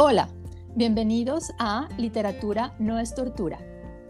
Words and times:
Hola, 0.00 0.28
bienvenidos 0.76 1.52
a 1.58 1.88
Literatura 1.98 2.72
no 2.78 3.00
es 3.00 3.16
tortura, 3.16 3.58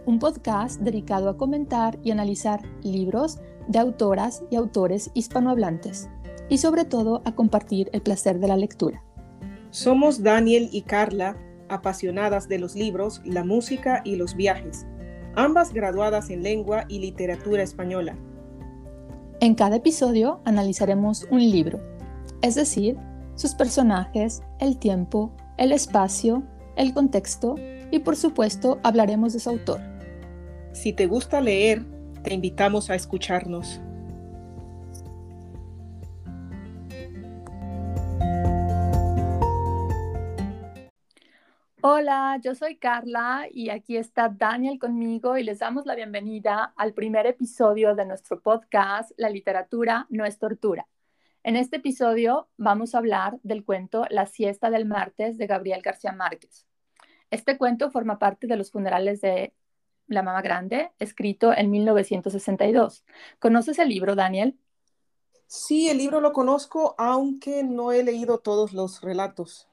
un 0.04 0.18
podcast 0.18 0.82
dedicado 0.82 1.30
a 1.30 1.38
comentar 1.38 1.98
y 2.04 2.10
analizar 2.10 2.60
libros 2.82 3.38
de 3.68 3.78
autoras 3.78 4.44
y 4.50 4.56
autores 4.56 5.10
hispanohablantes 5.14 6.10
y 6.50 6.58
sobre 6.58 6.84
todo 6.84 7.22
a 7.24 7.34
compartir 7.34 7.88
el 7.94 8.02
placer 8.02 8.38
de 8.38 8.48
la 8.48 8.58
lectura. 8.58 9.02
Somos 9.70 10.22
Daniel 10.22 10.68
y 10.72 10.82
Carla, 10.82 11.38
apasionadas 11.70 12.48
de 12.48 12.58
los 12.58 12.74
libros, 12.74 13.22
la 13.24 13.42
música 13.42 14.02
y 14.04 14.16
los 14.16 14.36
viajes, 14.36 14.86
ambas 15.36 15.72
graduadas 15.72 16.28
en 16.28 16.42
lengua 16.42 16.84
y 16.88 16.98
literatura 16.98 17.62
española. 17.62 18.14
En 19.40 19.54
cada 19.54 19.76
episodio 19.76 20.42
analizaremos 20.44 21.26
un 21.30 21.40
libro, 21.40 21.80
es 22.42 22.56
decir, 22.56 22.98
sus 23.36 23.54
personajes, 23.54 24.42
el 24.58 24.78
tiempo, 24.78 25.32
el 25.58 25.72
espacio, 25.72 26.44
el 26.76 26.94
contexto 26.94 27.56
y 27.90 27.98
por 27.98 28.16
supuesto 28.16 28.78
hablaremos 28.84 29.32
de 29.32 29.40
su 29.40 29.50
autor. 29.50 29.80
Si 30.72 30.92
te 30.92 31.06
gusta 31.06 31.40
leer, 31.40 31.84
te 32.22 32.32
invitamos 32.32 32.88
a 32.90 32.94
escucharnos. 32.94 33.80
Hola, 41.80 42.38
yo 42.42 42.54
soy 42.54 42.76
Carla 42.76 43.46
y 43.50 43.70
aquí 43.70 43.96
está 43.96 44.28
Daniel 44.28 44.78
conmigo 44.78 45.36
y 45.38 45.42
les 45.42 45.58
damos 45.58 45.86
la 45.86 45.96
bienvenida 45.96 46.72
al 46.76 46.92
primer 46.92 47.26
episodio 47.26 47.96
de 47.96 48.04
nuestro 48.04 48.40
podcast 48.40 49.10
La 49.16 49.30
literatura 49.30 50.06
no 50.08 50.24
es 50.24 50.38
tortura. 50.38 50.86
En 51.48 51.56
este 51.56 51.76
episodio 51.76 52.46
vamos 52.58 52.94
a 52.94 52.98
hablar 52.98 53.40
del 53.42 53.64
cuento 53.64 54.04
La 54.10 54.26
siesta 54.26 54.68
del 54.68 54.84
martes 54.84 55.38
de 55.38 55.46
Gabriel 55.46 55.80
García 55.80 56.12
Márquez. 56.12 56.66
Este 57.30 57.56
cuento 57.56 57.90
forma 57.90 58.18
parte 58.18 58.46
de 58.46 58.58
los 58.58 58.70
funerales 58.70 59.22
de 59.22 59.54
La 60.08 60.22
Mama 60.22 60.42
Grande, 60.42 60.90
escrito 60.98 61.54
en 61.56 61.70
1962. 61.70 63.02
¿Conoces 63.38 63.78
el 63.78 63.88
libro, 63.88 64.14
Daniel? 64.14 64.58
Sí, 65.46 65.88
el 65.88 65.96
libro 65.96 66.20
lo 66.20 66.34
conozco, 66.34 66.94
aunque 66.98 67.64
no 67.64 67.92
he 67.92 68.02
leído 68.02 68.40
todos 68.40 68.74
los 68.74 69.00
relatos. 69.00 69.70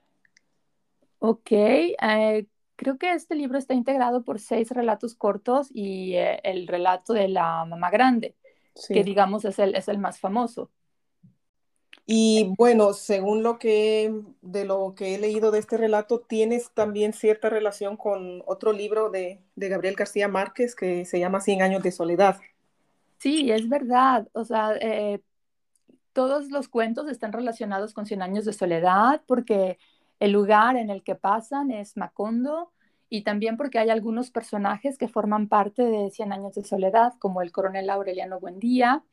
Ok, 1.19 1.51
eh, 1.51 2.47
creo 2.77 2.97
que 2.97 3.11
este 3.11 3.35
libro 3.35 3.57
está 3.57 3.73
integrado 3.73 4.23
por 4.23 4.39
seis 4.39 4.71
relatos 4.71 5.13
cortos 5.13 5.67
y 5.73 6.13
eh, 6.13 6.39
el 6.45 6.67
relato 6.69 7.11
de 7.11 7.27
la 7.27 7.65
mamá 7.65 7.89
grande, 7.89 8.37
que 8.87 9.03
digamos 9.03 9.43
es 9.43 9.59
el, 9.59 9.75
es 9.75 9.89
el 9.89 9.97
más 9.97 10.21
famoso. 10.21 10.71
Y 12.07 12.53
bueno, 12.55 12.93
según 12.93 13.41
lo 13.41 13.57
que 13.57 14.13
de 14.41 14.63
lo 14.63 14.93
que 14.95 15.15
he 15.15 15.17
leído 15.17 15.49
de 15.49 15.57
este 15.57 15.75
relato, 15.75 16.19
tienes 16.19 16.69
también 16.71 17.13
cierta 17.13 17.49
relación 17.49 17.97
con 17.97 18.43
otro 18.45 18.73
libro 18.73 19.09
de, 19.09 19.41
Gabriel 19.55 19.95
García 19.95 20.27
Márquez 20.27 20.75
que 20.75 21.05
se 21.05 21.19
llama 21.19 21.41
Cien 21.41 21.63
años 21.63 21.81
de 21.81 21.91
soledad. 21.91 22.39
Sí, 23.17 23.51
es 23.51 23.67
verdad. 23.67 24.27
O 24.33 24.45
sea, 24.45 24.75
eh, 24.79 25.21
todos 26.13 26.51
los 26.51 26.67
cuentos 26.67 27.09
están 27.09 27.33
relacionados 27.33 27.93
con 27.93 28.05
Cien 28.05 28.21
años 28.21 28.45
de 28.45 28.53
soledad 28.53 29.23
porque 29.25 29.79
el 30.19 30.31
lugar 30.31 30.77
en 30.77 30.91
el 30.91 31.03
que 31.03 31.15
pasan 31.15 31.71
es 31.71 31.97
Macondo 31.97 32.71
y 33.09 33.23
también 33.23 33.57
porque 33.57 33.79
hay 33.79 33.89
algunos 33.89 34.29
personajes 34.29 34.99
que 34.99 35.07
forman 35.07 35.47
parte 35.47 35.81
de 35.83 36.11
Cien 36.11 36.31
años 36.33 36.53
de 36.53 36.63
soledad, 36.63 37.13
como 37.17 37.41
el 37.41 37.51
coronel 37.51 37.89
Aureliano 37.89 38.39
Buendía 38.39 39.03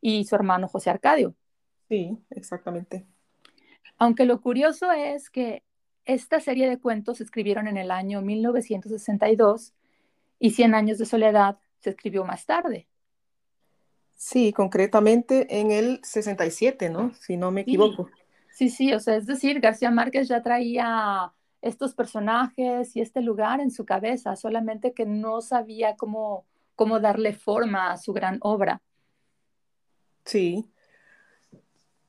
y 0.00 0.24
su 0.24 0.34
hermano 0.34 0.68
José 0.68 0.88
Arcadio. 0.88 1.34
Sí, 1.90 2.16
exactamente. 2.30 3.04
Aunque 3.98 4.24
lo 4.24 4.40
curioso 4.40 4.92
es 4.92 5.28
que 5.28 5.64
esta 6.04 6.38
serie 6.38 6.68
de 6.68 6.78
cuentos 6.78 7.18
se 7.18 7.24
escribieron 7.24 7.66
en 7.66 7.76
el 7.76 7.90
año 7.90 8.22
1962 8.22 9.74
y 10.38 10.50
Cien 10.50 10.76
años 10.76 10.98
de 10.98 11.04
soledad 11.04 11.58
se 11.80 11.90
escribió 11.90 12.24
más 12.24 12.46
tarde. 12.46 12.86
Sí, 14.12 14.52
concretamente 14.52 15.58
en 15.58 15.72
el 15.72 15.98
67, 16.04 16.90
¿no? 16.90 17.12
Si 17.14 17.36
no 17.36 17.50
me 17.50 17.62
equivoco. 17.62 18.08
Sí, 18.52 18.70
sí, 18.70 18.92
o 18.92 19.00
sea, 19.00 19.16
es 19.16 19.26
decir, 19.26 19.58
García 19.58 19.90
Márquez 19.90 20.28
ya 20.28 20.42
traía 20.42 21.32
estos 21.60 21.94
personajes 21.94 22.94
y 22.94 23.00
este 23.00 23.20
lugar 23.20 23.60
en 23.60 23.72
su 23.72 23.84
cabeza, 23.84 24.36
solamente 24.36 24.92
que 24.92 25.06
no 25.06 25.40
sabía 25.40 25.96
cómo, 25.96 26.44
cómo 26.76 27.00
darle 27.00 27.32
forma 27.32 27.90
a 27.90 27.96
su 27.96 28.12
gran 28.12 28.38
obra. 28.42 28.80
Sí. 30.24 30.70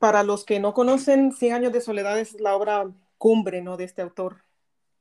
Para 0.01 0.23
los 0.23 0.45
que 0.45 0.59
no 0.59 0.73
conocen, 0.73 1.31
Cien 1.31 1.53
años 1.53 1.71
de 1.71 1.79
soledad 1.79 2.17
es 2.17 2.41
la 2.41 2.55
obra 2.55 2.89
cumbre, 3.19 3.61
¿no? 3.61 3.77
De 3.77 3.83
este 3.83 4.01
autor. 4.01 4.43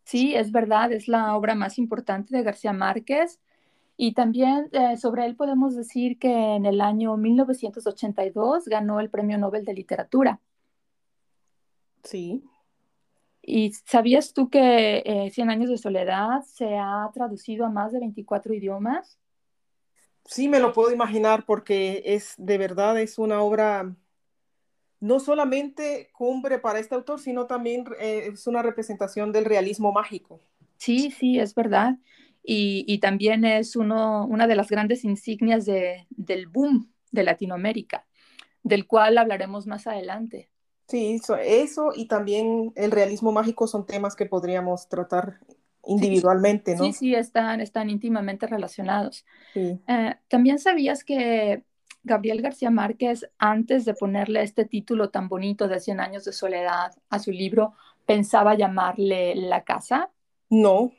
Sí, 0.05 0.35
es 0.35 0.53
verdad, 0.53 0.93
es 0.93 1.09
la 1.09 1.35
obra 1.39 1.55
más 1.55 1.79
importante 1.79 2.37
de 2.37 2.43
García 2.43 2.75
Márquez. 2.75 3.41
Y 3.97 4.13
también 4.13 4.69
eh, 4.73 4.99
sobre 4.99 5.25
él 5.25 5.37
podemos 5.37 5.75
decir 5.75 6.19
que 6.19 6.31
en 6.31 6.67
el 6.67 6.83
año 6.83 7.17
1982 7.17 8.67
ganó 8.67 9.01
el 9.01 9.09
Premio 9.09 9.39
Nobel 9.39 9.65
de 9.65 9.73
Literatura. 9.73 10.39
Sí. 12.05 12.45
¿Y 13.41 13.73
sabías 13.73 14.35
tú 14.35 14.51
que 14.51 15.03
eh, 15.07 15.31
Cien 15.31 15.49
años 15.49 15.71
de 15.71 15.79
soledad 15.79 16.43
se 16.43 16.77
ha 16.77 17.09
traducido 17.15 17.65
a 17.65 17.71
más 17.71 17.93
de 17.93 18.01
24 18.01 18.53
idiomas? 18.53 19.19
Sí, 20.27 20.47
me 20.47 20.61
lo 20.61 20.75
puedo 20.75 20.93
imaginar 20.93 21.47
porque 21.47 22.03
es 22.05 22.35
de 22.37 22.59
verdad 22.59 23.01
es 23.01 23.19
una 23.19 23.41
obra 23.41 23.97
no 25.01 25.19
solamente 25.19 26.11
cumbre 26.13 26.59
para 26.59 26.79
este 26.79 26.95
autor, 26.95 27.19
sino 27.19 27.47
también 27.47 27.85
eh, 27.99 28.31
es 28.33 28.47
una 28.47 28.63
representación 28.63 29.33
del 29.33 29.47
realismo 29.47 29.93
mágico. 29.93 30.41
Sí, 30.77 31.11
sí, 31.11 31.39
es 31.39 31.55
verdad. 31.55 31.97
Y, 32.43 32.99
también 32.99 33.45
es 33.45 33.77
uno, 33.77 34.27
una 34.27 34.47
de 34.47 34.57
las 34.57 34.69
grandes 34.69 35.05
insignias 35.05 35.67
de, 35.67 36.07
del 36.11 36.47
boom 36.49 36.91
de 37.13 37.23
Latinoamérica, 37.23 38.07
del 38.63 38.87
cual 38.87 39.19
hablaremos 39.19 39.67
más 39.67 39.87
adelante. 39.87 40.49
Sí, 40.89 41.21
eso, 41.45 41.93
y 41.95 42.09
también 42.09 42.73
el 42.75 42.91
realismo 42.91 43.31
mágico 43.31 43.69
son 43.69 43.87
temas 43.87 44.17
que 44.17 44.27
podríamos 44.27 44.89
tratar 44.89 45.39
individualmente, 45.87 46.75
¿no? 46.75 46.85
Sí, 46.85 46.93
sí, 46.93 47.15
están, 47.15 47.61
están 47.61 47.91
íntimamente 47.91 48.47
relacionados. 48.47 49.25
Eh, 49.55 49.79
También 50.29 50.59
sabías 50.59 51.05
que 51.05 51.63
Gabriel 52.03 52.41
García 52.41 52.71
Márquez, 52.71 53.31
antes 53.39 53.85
de 53.85 53.95
ponerle 53.95 54.43
este 54.43 54.65
título 54.65 55.11
tan 55.11 55.29
bonito 55.29 55.69
de 55.69 55.81
Cien 55.81 56.01
años 56.01 56.25
de 56.25 56.33
soledad 56.33 56.93
a 57.11 57.19
su 57.19 57.31
libro, 57.31 57.75
pensaba 58.07 58.55
llamarle 58.55 59.35
La 59.35 59.65
casa. 59.65 60.11
No. 60.49 60.93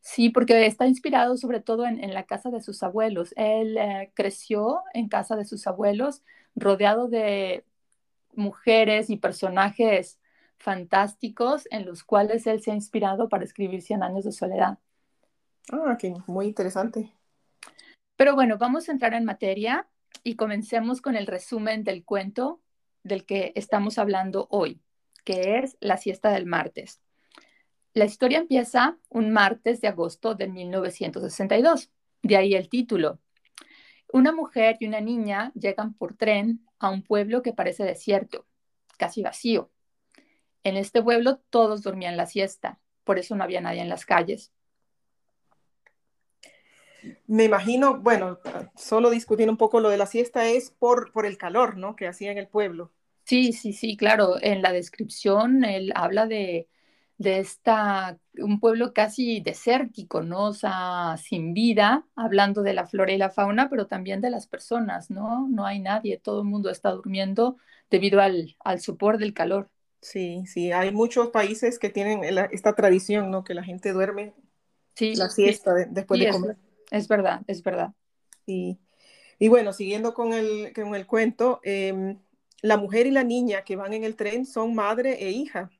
Sí, 0.00 0.30
porque 0.30 0.66
está 0.66 0.86
inspirado 0.86 1.36
sobre 1.36 1.60
todo 1.60 1.86
en, 1.86 2.14
la 2.14 2.24
casa 2.24 2.50
de 2.50 2.62
sus 2.62 2.82
abuelos. 2.82 3.32
Él 3.36 3.76
eh, 3.78 4.10
creció 4.14 4.82
en 4.94 5.08
casa 5.08 5.36
de 5.36 5.44
sus 5.44 5.66
abuelos, 5.66 6.22
rodeado 6.56 7.08
de 7.08 7.64
mujeres 8.34 9.10
y 9.10 9.16
personajes 9.16 10.18
fantásticos 10.58 11.66
en 11.70 11.86
los 11.86 12.02
cuales 12.02 12.46
él 12.46 12.62
se 12.62 12.70
ha 12.70 12.74
inspirado 12.74 13.28
para 13.28 13.44
escribir 13.44 13.82
Cien 13.82 14.02
años 14.02 14.24
de 14.24 14.32
soledad. 14.32 14.78
Ah, 15.70 15.96
qué 15.98 16.14
muy 16.26 16.46
interesante. 16.46 17.12
Pero 18.20 18.34
bueno, 18.34 18.58
vamos 18.58 18.86
a 18.86 18.92
entrar 18.92 19.14
en 19.14 19.24
materia 19.24 19.88
y 20.22 20.36
comencemos 20.36 21.00
con 21.00 21.16
el 21.16 21.26
resumen 21.26 21.84
del 21.84 22.04
cuento 22.04 22.60
del 23.02 23.24
que 23.24 23.54
estamos 23.54 23.96
hablando 23.96 24.46
hoy, 24.50 24.82
que 25.24 25.56
es 25.56 25.78
La 25.80 25.96
siesta 25.96 26.28
del 26.28 26.44
martes. 26.44 27.00
La 27.94 28.04
historia 28.04 28.36
empieza 28.36 28.98
un 29.08 29.30
martes 29.30 29.80
de 29.80 29.88
agosto 29.88 30.34
de 30.34 30.48
1962, 30.48 31.90
de 32.22 32.36
ahí 32.36 32.54
el 32.54 32.68
título. 32.68 33.20
Una 34.12 34.32
mujer 34.32 34.76
y 34.80 34.86
una 34.86 35.00
niña 35.00 35.50
llegan 35.54 35.94
por 35.94 36.14
tren 36.14 36.60
a 36.78 36.90
un 36.90 37.02
pueblo 37.02 37.40
que 37.40 37.54
parece 37.54 37.84
desierto, 37.84 38.44
casi 38.98 39.22
vacío. 39.22 39.70
En 40.62 40.76
este 40.76 41.02
pueblo 41.02 41.38
todos 41.48 41.80
dormían 41.80 42.18
la 42.18 42.26
siesta, 42.26 42.80
por 43.02 43.18
eso 43.18 43.34
no 43.34 43.44
había 43.44 43.62
nadie 43.62 43.80
en 43.80 43.88
las 43.88 44.04
calles. 44.04 44.52
Me 47.26 47.44
imagino, 47.44 47.98
bueno, 47.98 48.38
solo 48.76 49.10
discutiendo 49.10 49.52
un 49.52 49.58
poco 49.58 49.80
lo 49.80 49.88
de 49.88 49.96
la 49.96 50.06
siesta 50.06 50.46
es 50.46 50.70
por, 50.70 51.12
por 51.12 51.26
el 51.26 51.38
calor, 51.38 51.76
¿no? 51.76 51.96
Que 51.96 52.06
hacía 52.08 52.32
en 52.32 52.38
el 52.38 52.48
pueblo. 52.48 52.90
Sí, 53.24 53.52
sí, 53.52 53.72
sí, 53.72 53.96
claro. 53.96 54.36
En 54.40 54.62
la 54.62 54.72
descripción 54.72 55.64
él 55.64 55.92
habla 55.94 56.26
de, 56.26 56.68
de 57.16 57.38
esta, 57.38 58.18
un 58.38 58.58
pueblo 58.58 58.92
casi 58.92 59.40
desértico, 59.40 60.22
¿no? 60.22 60.48
O 60.48 60.52
sea, 60.52 61.16
sin 61.16 61.54
vida, 61.54 62.06
hablando 62.16 62.62
de 62.62 62.72
la 62.74 62.86
flora 62.86 63.12
y 63.12 63.18
la 63.18 63.30
fauna, 63.30 63.68
pero 63.70 63.86
también 63.86 64.20
de 64.20 64.30
las 64.30 64.46
personas, 64.46 65.10
¿no? 65.10 65.46
No 65.48 65.64
hay 65.64 65.80
nadie, 65.80 66.18
todo 66.18 66.40
el 66.40 66.48
mundo 66.48 66.70
está 66.70 66.90
durmiendo 66.90 67.56
debido 67.90 68.20
al, 68.20 68.56
al 68.60 68.80
sopor 68.80 69.18
del 69.18 69.34
calor. 69.34 69.68
Sí, 70.00 70.44
sí, 70.46 70.72
hay 70.72 70.92
muchos 70.92 71.28
países 71.28 71.78
que 71.78 71.90
tienen 71.90 72.22
esta 72.52 72.74
tradición, 72.74 73.30
¿no? 73.30 73.44
Que 73.44 73.54
la 73.54 73.62
gente 73.62 73.92
duerme 73.92 74.32
sí, 74.94 75.14
la 75.14 75.28
siesta 75.28 75.74
después 75.90 76.18
de 76.20 76.28
comer. 76.30 76.52
Es, 76.52 76.69
verdad, 77.08 77.42
es 77.46 77.62
verdad. 77.62 77.92
Sí. 78.46 78.78
Y 79.38 79.48
bueno, 79.48 79.72
siguiendo 79.72 80.12
con 80.12 80.32
el, 80.32 80.72
con 80.74 80.94
el 80.94 81.06
cuento, 81.06 81.60
em, 81.62 82.18
la 82.62 82.76
mujer 82.76 83.06
y 83.06 83.10
la 83.10 83.24
niña 83.24 83.62
que 83.62 83.76
van 83.76 83.92
en 83.92 84.04
el 84.04 84.16
tren 84.16 84.44
son 84.44 84.74
madre 84.74 85.24
e 85.24 85.30
hija 85.30 85.70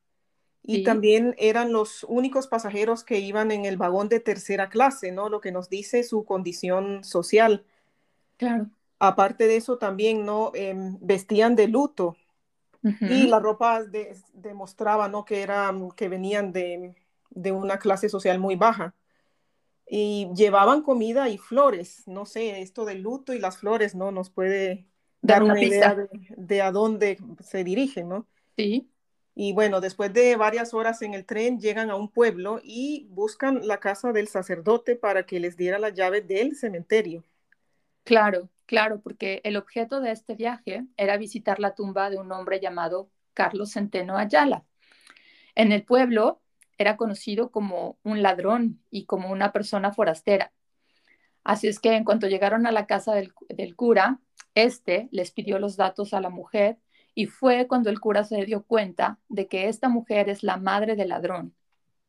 y 0.63 0.85
también 0.85 1.35
eran 1.39 1.73
los 1.73 2.05
únicos 2.05 2.47
pasajeros 2.47 3.03
que 3.03 3.19
iban 3.19 3.51
en 3.51 3.65
el 3.65 3.77
vagón 3.77 4.09
de 4.09 4.21
tercera 4.21 4.69
clase, 4.69 5.11
¿no? 5.11 5.29
Lo 5.29 5.41
que 5.41 5.53
nos 5.53 5.69
dice 5.69 6.03
su 6.05 6.25
condición 6.25 7.03
social. 7.03 7.65
Claro. 8.37 8.69
Aparte 8.99 9.47
de 9.47 9.57
eso, 9.57 9.79
también, 9.79 10.25
¿no? 10.25 10.53
Em, 10.55 10.99
vestían 11.01 11.57
de 11.57 11.69
luto 11.69 12.17
y 12.83 13.27
la 13.27 13.41
ropa 13.41 13.83
demostraba, 14.33 15.09
¿no? 15.09 15.25
Que, 15.25 15.43
eran, 15.43 15.91
que 15.91 16.09
venían 16.09 16.53
de, 16.53 16.95
de 17.31 17.53
una 17.53 17.79
clase 17.79 18.09
social 18.09 18.39
muy 18.39 18.57
baja 18.57 18.95
y 19.93 20.29
llevaban 20.37 20.83
comida 20.83 21.29
y 21.29 21.37
flores. 21.37 22.07
No 22.07 22.25
sé, 22.25 22.61
esto 22.61 22.85
del 22.85 23.03
luto 23.03 23.35
y 23.35 23.41
las 23.41 23.59
flores, 23.59 23.97
¿no? 23.97 24.13
Nos 24.13 24.31
puede 24.31 24.87
dar 25.21 25.43
una, 25.43 25.61
idea 25.61 25.97
de, 25.97 26.09
de, 26.37 26.63
a 26.63 26.71
dónde 26.71 27.19
se 27.41 27.65
dirigen, 27.65 28.09
¿no? 28.09 28.29
Sí. 28.57 28.89
Y 29.35 29.53
bueno, 29.53 29.81
después 29.81 30.13
de 30.13 30.37
varias 30.37 30.75
horas 30.75 31.03
en 31.03 31.13
el 31.13 31.27
tren, 31.27 31.59
llegan 31.59 31.91
a 31.91 31.97
un 31.97 32.09
pueblo 32.09 32.61
y 32.63 33.09
buscan 33.11 33.67
la 33.67 33.81
casa 33.81 34.13
del 34.13 34.29
sacerdote 34.29 34.95
para 34.95 35.27
que 35.27 35.41
les 35.41 35.57
diera 35.57 35.81
la 35.81 35.89
llave 35.89 36.21
del 36.21 36.55
cementerio. 36.55 37.25
Claro, 38.05 38.49
claro, 38.67 39.01
porque 39.01 39.41
el 39.43 39.57
objeto 39.57 40.01
de 40.01 40.13
este 40.13 40.37
viaje 40.37 40.85
era 40.97 41.17
visitar 41.17 41.59
la 41.59 41.75
tumba 41.75 42.11
de 42.11 42.19
un 42.19 42.31
hombre 42.31 42.61
llamado 42.61 43.11
Carlos 43.35 43.73
Centeno 43.73 44.17
Ayala. 44.17 44.65
En 45.57 45.73
el 45.73 45.85
pueblo 45.85 46.40
era 46.83 46.97
conocido 46.97 47.51
como 47.51 47.99
un 48.03 48.23
ladrón 48.23 48.83
y 48.91 49.05
como 49.05 49.31
una 49.31 49.53
persona 49.53 49.93
forastera. 49.93 50.53
Así 51.45 51.69
es 51.69 51.79
que 51.79 51.95
en 51.95 52.05
cuanto 52.05 52.29
llegaron 52.29 52.67
a 52.67 52.73
la 52.73 52.87
casa 52.87 53.15
del, 53.15 53.33
del 53.49 53.77
cura, 53.77 54.21
este 54.55 55.09
les 55.13 55.31
pidió 55.31 55.59
los 55.59 55.77
datos 55.77 56.13
a 56.15 56.21
la 56.21 56.31
mujer 56.31 56.79
y 57.15 57.27
fue 57.27 57.67
cuando 57.67 57.91
el 57.91 58.01
cura 58.01 58.25
se 58.25 58.45
dio 58.45 58.65
cuenta 58.65 59.19
de 59.29 59.47
que 59.47 59.69
esta 59.69 59.89
mujer 59.89 60.29
es 60.29 60.43
la 60.43 60.57
madre 60.57 60.97
del 60.97 61.09
ladrón. 61.11 61.55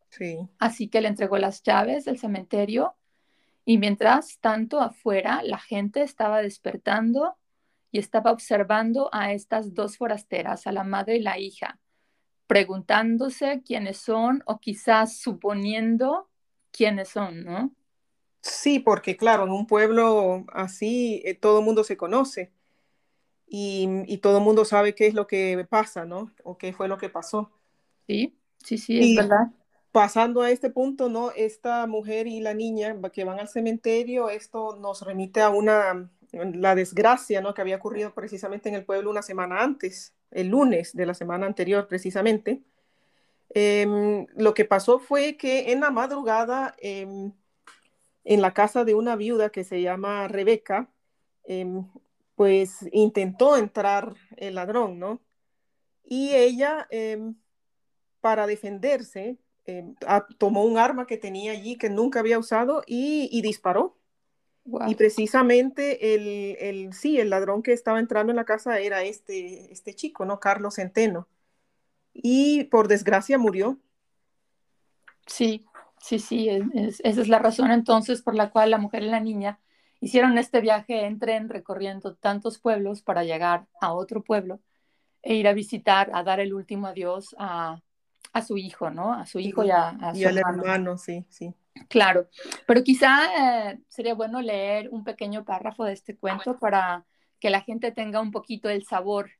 Sí. 0.09 0.37
Así 0.59 0.89
que 0.89 1.01
le 1.01 1.07
entregó 1.07 1.37
las 1.37 1.63
llaves 1.63 2.05
del 2.05 2.19
cementerio 2.19 2.95
y 3.65 3.77
mientras 3.77 4.39
tanto 4.39 4.79
afuera 4.79 5.41
la 5.43 5.59
gente 5.59 6.01
estaba 6.01 6.41
despertando 6.41 7.37
y 7.91 7.99
estaba 7.99 8.31
observando 8.31 9.09
a 9.11 9.33
estas 9.33 9.73
dos 9.73 9.97
forasteras, 9.97 10.65
a 10.65 10.71
la 10.71 10.83
madre 10.83 11.17
y 11.17 11.21
la 11.21 11.37
hija, 11.37 11.79
preguntándose 12.51 13.61
quiénes 13.65 13.95
son 13.95 14.43
o 14.45 14.59
quizás 14.59 15.17
suponiendo 15.17 16.27
quiénes 16.73 17.07
son, 17.07 17.45
¿no? 17.45 17.71
Sí, 18.41 18.79
porque 18.79 19.15
claro, 19.15 19.45
en 19.45 19.51
un 19.51 19.65
pueblo 19.65 20.43
así 20.51 21.21
eh, 21.23 21.33
todo 21.33 21.59
el 21.59 21.65
mundo 21.65 21.85
se 21.85 21.95
conoce 21.95 22.51
y, 23.47 24.17
todo 24.17 24.39
el 24.39 24.43
mundo 24.43 24.65
sabe 24.65 24.95
qué 24.95 25.07
es 25.07 25.13
lo 25.13 25.27
que 25.27 25.65
pasa, 25.69 26.03
¿no? 26.03 26.33
O 26.43 26.57
qué 26.57 26.73
fue 26.73 26.89
lo 26.89 26.97
que 26.97 27.07
pasó. 27.07 27.49
Sí, 28.05 28.37
sí, 28.61 28.77
sí, 28.77 28.99
es 28.99 29.15
verdad. 29.15 29.47
Pasando 29.93 30.41
a 30.41 30.51
este 30.51 30.69
punto, 30.69 31.07
¿no? 31.07 31.31
Esta 31.31 31.87
mujer 31.87 32.27
y 32.27 32.41
la 32.41 32.53
niña 32.53 32.97
que 33.13 33.23
van 33.23 33.39
al 33.39 33.47
cementerio, 33.47 34.29
esto 34.29 34.75
nos 34.75 35.03
remite 35.03 35.39
a 35.39 35.49
una, 35.51 36.11
la 36.33 36.75
desgracia, 36.75 37.39
¿no? 37.39 37.53
Que 37.53 37.61
había 37.61 37.77
ocurrido 37.77 38.13
precisamente 38.13 38.67
en 38.67 38.75
el 38.75 38.83
pueblo 38.83 39.09
una 39.09 39.21
semana 39.21 39.61
antes, 39.61 40.13
el 40.31 40.47
lunes 40.49 40.95
de 40.95 41.05
la 41.05 41.13
semana 41.13 41.45
anterior, 41.45 41.87
precisamente. 41.87 42.63
Em, 43.49 44.25
lo 44.35 44.53
que 44.53 44.65
pasó 44.65 44.99
fue 44.99 45.37
que 45.37 45.71
en 45.71 45.81
la 45.81 45.91
madrugada, 45.91 46.75
em, 46.79 47.33
en 48.23 48.41
la 48.41 48.53
casa 48.53 48.85
de 48.85 48.95
una 48.95 49.15
viuda 49.15 49.49
que 49.49 49.63
se 49.63 49.81
llama 49.81 50.27
Rebeca, 50.27 50.89
em, 51.43 51.85
pues 52.35 52.87
intentó 52.91 53.57
entrar 53.57 54.15
el 54.37 54.55
ladrón, 54.55 54.99
¿no? 54.99 55.21
Y 56.03 56.33
ella, 56.33 56.87
para 58.21 58.47
defenderse, 58.47 59.37
tomó 60.37 60.65
un 60.65 60.77
arma 60.77 61.07
que 61.07 61.17
tenía 61.17 61.51
allí 61.51 61.77
que 61.77 61.89
nunca 61.89 62.19
había 62.19 62.39
usado 62.39 62.83
y, 62.85 63.41
disparó. 63.41 63.97
Y 64.87 64.95
precisamente 64.95 66.13
el, 66.13 66.55
el, 66.59 66.93
sí, 66.93 67.19
el 67.19 67.31
ladrón 67.31 67.63
que 67.63 67.73
estaba 67.73 67.99
entrando 67.99 68.31
en 68.31 68.37
la 68.37 68.45
casa 68.45 68.79
era 68.79 69.03
este, 69.03 69.71
este 69.71 69.95
chico, 69.95 70.23
¿no? 70.23 70.39
Carlos 70.39 70.75
Centeno. 70.75 71.27
Y 72.13 72.65
por 72.65 72.87
desgracia 72.87 73.37
murió. 73.37 73.79
Sí, 75.25 75.65
sí, 75.99 76.19
sí, 76.19 76.49
esa 76.49 77.21
es 77.21 77.27
la 77.27 77.39
razón 77.39 77.71
entonces 77.71 78.21
por 78.21 78.35
la 78.35 78.51
cual 78.51 78.71
la 78.71 78.77
mujer 78.77 79.03
y 79.03 79.07
la 79.07 79.19
niña 79.19 79.59
hicieron 79.99 80.37
este 80.37 80.61
viaje 80.61 81.05
en 81.05 81.19
tren 81.19 81.47
recorriendo 81.47 82.15
tantos 82.15 82.59
pueblos 82.59 83.01
para 83.01 83.23
llegar 83.23 83.67
a 83.79 83.93
otro 83.93 84.23
pueblo 84.23 84.59
e 85.21 85.35
ir 85.35 85.47
a 85.47 85.53
visitar, 85.53 86.09
a 86.13 86.23
dar 86.23 86.39
el 86.39 86.53
último 86.53 86.87
adiós 86.87 87.35
a, 87.37 87.81
a 88.33 88.41
su 88.41 88.57
hijo, 88.57 88.89
¿no? 88.89 89.13
A 89.13 89.25
su 89.25 89.39
hijo 89.39 89.63
y 89.63 89.71
a, 89.71 90.13
su 90.15 90.27
al 90.27 90.37
hermano. 90.37 90.97
sí, 90.97 91.25
sí. 91.29 91.53
Claro, 91.87 92.27
pero 92.67 92.83
quizá 92.83 93.71
eh, 93.71 93.79
sería 93.87 94.13
bueno 94.13 94.41
leer 94.41 94.89
un 94.91 95.03
pequeño 95.03 95.43
párrafo 95.43 95.83
de 95.83 95.93
este 95.93 96.15
cuento 96.15 96.57
para 96.59 97.05
que 97.39 97.49
la 97.49 97.61
gente 97.61 97.91
tenga 97.91 98.21
un 98.21 98.31
poquito 98.31 98.69
el 98.69 98.85
sabor 98.85 99.31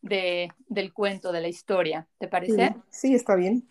de, 0.00 0.52
del 0.68 0.92
cuento, 0.92 1.32
de 1.32 1.40
la 1.40 1.48
historia. 1.48 2.08
¿Te 2.18 2.28
parece? 2.28 2.74
sí 2.90 3.14
está 3.14 3.34
bien. 3.34 3.68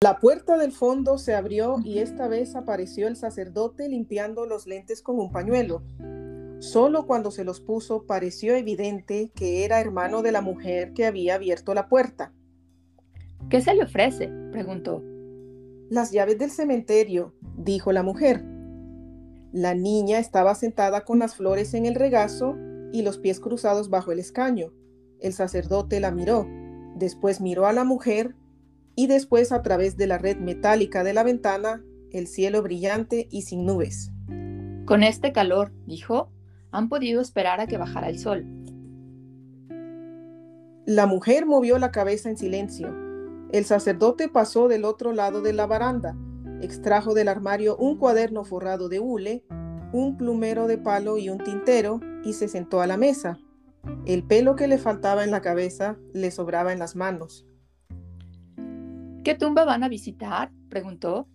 La 0.00 0.20
puerta 0.20 0.56
del 0.56 0.70
fondo 0.70 1.18
se 1.18 1.34
abrió 1.34 1.80
y 1.84 1.98
esta 1.98 2.28
vez 2.28 2.54
apareció 2.54 3.08
el 3.08 3.16
sacerdote 3.16 3.88
limpiando 3.88 4.46
los 4.46 4.66
lentes 4.66 5.02
con 5.02 5.18
un 5.18 5.32
pañuelo. 5.32 5.82
Solo 6.60 7.06
cuando 7.06 7.32
se 7.32 7.44
los 7.44 7.60
puso 7.60 8.06
pareció 8.06 8.54
evidente 8.54 9.32
que 9.34 9.64
era 9.64 9.80
hermano 9.80 10.22
de 10.22 10.32
la 10.32 10.40
mujer 10.40 10.92
que 10.92 11.04
había 11.04 11.34
abierto 11.34 11.74
la 11.74 11.88
puerta. 11.88 12.32
¿Qué 13.50 13.60
se 13.62 13.74
le 13.74 13.84
ofrece? 13.84 14.30
preguntó. 14.52 15.02
Las 15.88 16.12
llaves 16.12 16.38
del 16.38 16.50
cementerio, 16.50 17.34
dijo 17.56 17.92
la 17.92 18.02
mujer. 18.02 18.44
La 19.52 19.74
niña 19.74 20.18
estaba 20.18 20.54
sentada 20.54 21.04
con 21.04 21.18
las 21.18 21.34
flores 21.34 21.72
en 21.72 21.86
el 21.86 21.94
regazo 21.94 22.56
y 22.92 23.02
los 23.02 23.18
pies 23.18 23.40
cruzados 23.40 23.88
bajo 23.88 24.12
el 24.12 24.18
escaño. 24.18 24.74
El 25.18 25.32
sacerdote 25.32 25.98
la 26.00 26.10
miró, 26.10 26.46
después 26.96 27.40
miró 27.40 27.66
a 27.66 27.72
la 27.72 27.84
mujer 27.84 28.34
y 28.94 29.06
después 29.06 29.50
a 29.52 29.62
través 29.62 29.96
de 29.96 30.06
la 30.06 30.18
red 30.18 30.36
metálica 30.36 31.02
de 31.02 31.14
la 31.14 31.22
ventana 31.22 31.82
el 32.12 32.26
cielo 32.26 32.62
brillante 32.62 33.28
y 33.30 33.42
sin 33.42 33.64
nubes. 33.64 34.10
Con 34.84 35.02
este 35.02 35.32
calor, 35.32 35.72
dijo, 35.86 36.30
han 36.70 36.88
podido 36.90 37.22
esperar 37.22 37.60
a 37.60 37.66
que 37.66 37.78
bajara 37.78 38.08
el 38.08 38.18
sol. 38.18 38.46
La 40.84 41.06
mujer 41.06 41.46
movió 41.46 41.78
la 41.78 41.90
cabeza 41.90 42.28
en 42.28 42.36
silencio. 42.36 43.07
El 43.50 43.64
sacerdote 43.64 44.28
pasó 44.28 44.68
del 44.68 44.84
otro 44.84 45.12
lado 45.12 45.40
de 45.40 45.54
la 45.54 45.66
baranda, 45.66 46.16
extrajo 46.60 47.14
del 47.14 47.28
armario 47.28 47.76
un 47.76 47.96
cuaderno 47.96 48.44
forrado 48.44 48.88
de 48.88 49.00
hule, 49.00 49.44
un 49.92 50.16
plumero 50.18 50.66
de 50.66 50.76
palo 50.76 51.16
y 51.16 51.30
un 51.30 51.38
tintero 51.38 52.00
y 52.24 52.34
se 52.34 52.48
sentó 52.48 52.82
a 52.82 52.86
la 52.86 52.98
mesa. 52.98 53.38
El 54.04 54.22
pelo 54.22 54.54
que 54.54 54.68
le 54.68 54.76
faltaba 54.76 55.24
en 55.24 55.30
la 55.30 55.40
cabeza 55.40 55.96
le 56.12 56.30
sobraba 56.30 56.72
en 56.72 56.78
las 56.78 56.94
manos. 56.94 57.46
¿Qué 59.24 59.34
tumba 59.34 59.64
van 59.64 59.82
a 59.82 59.88
visitar? 59.88 60.50
preguntó. 60.68 61.26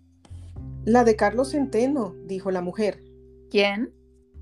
La 0.86 1.04
de 1.04 1.16
Carlos 1.16 1.52
Centeno, 1.52 2.16
dijo 2.26 2.52
la 2.52 2.62
mujer. 2.62 3.02
¿Quién? 3.50 3.94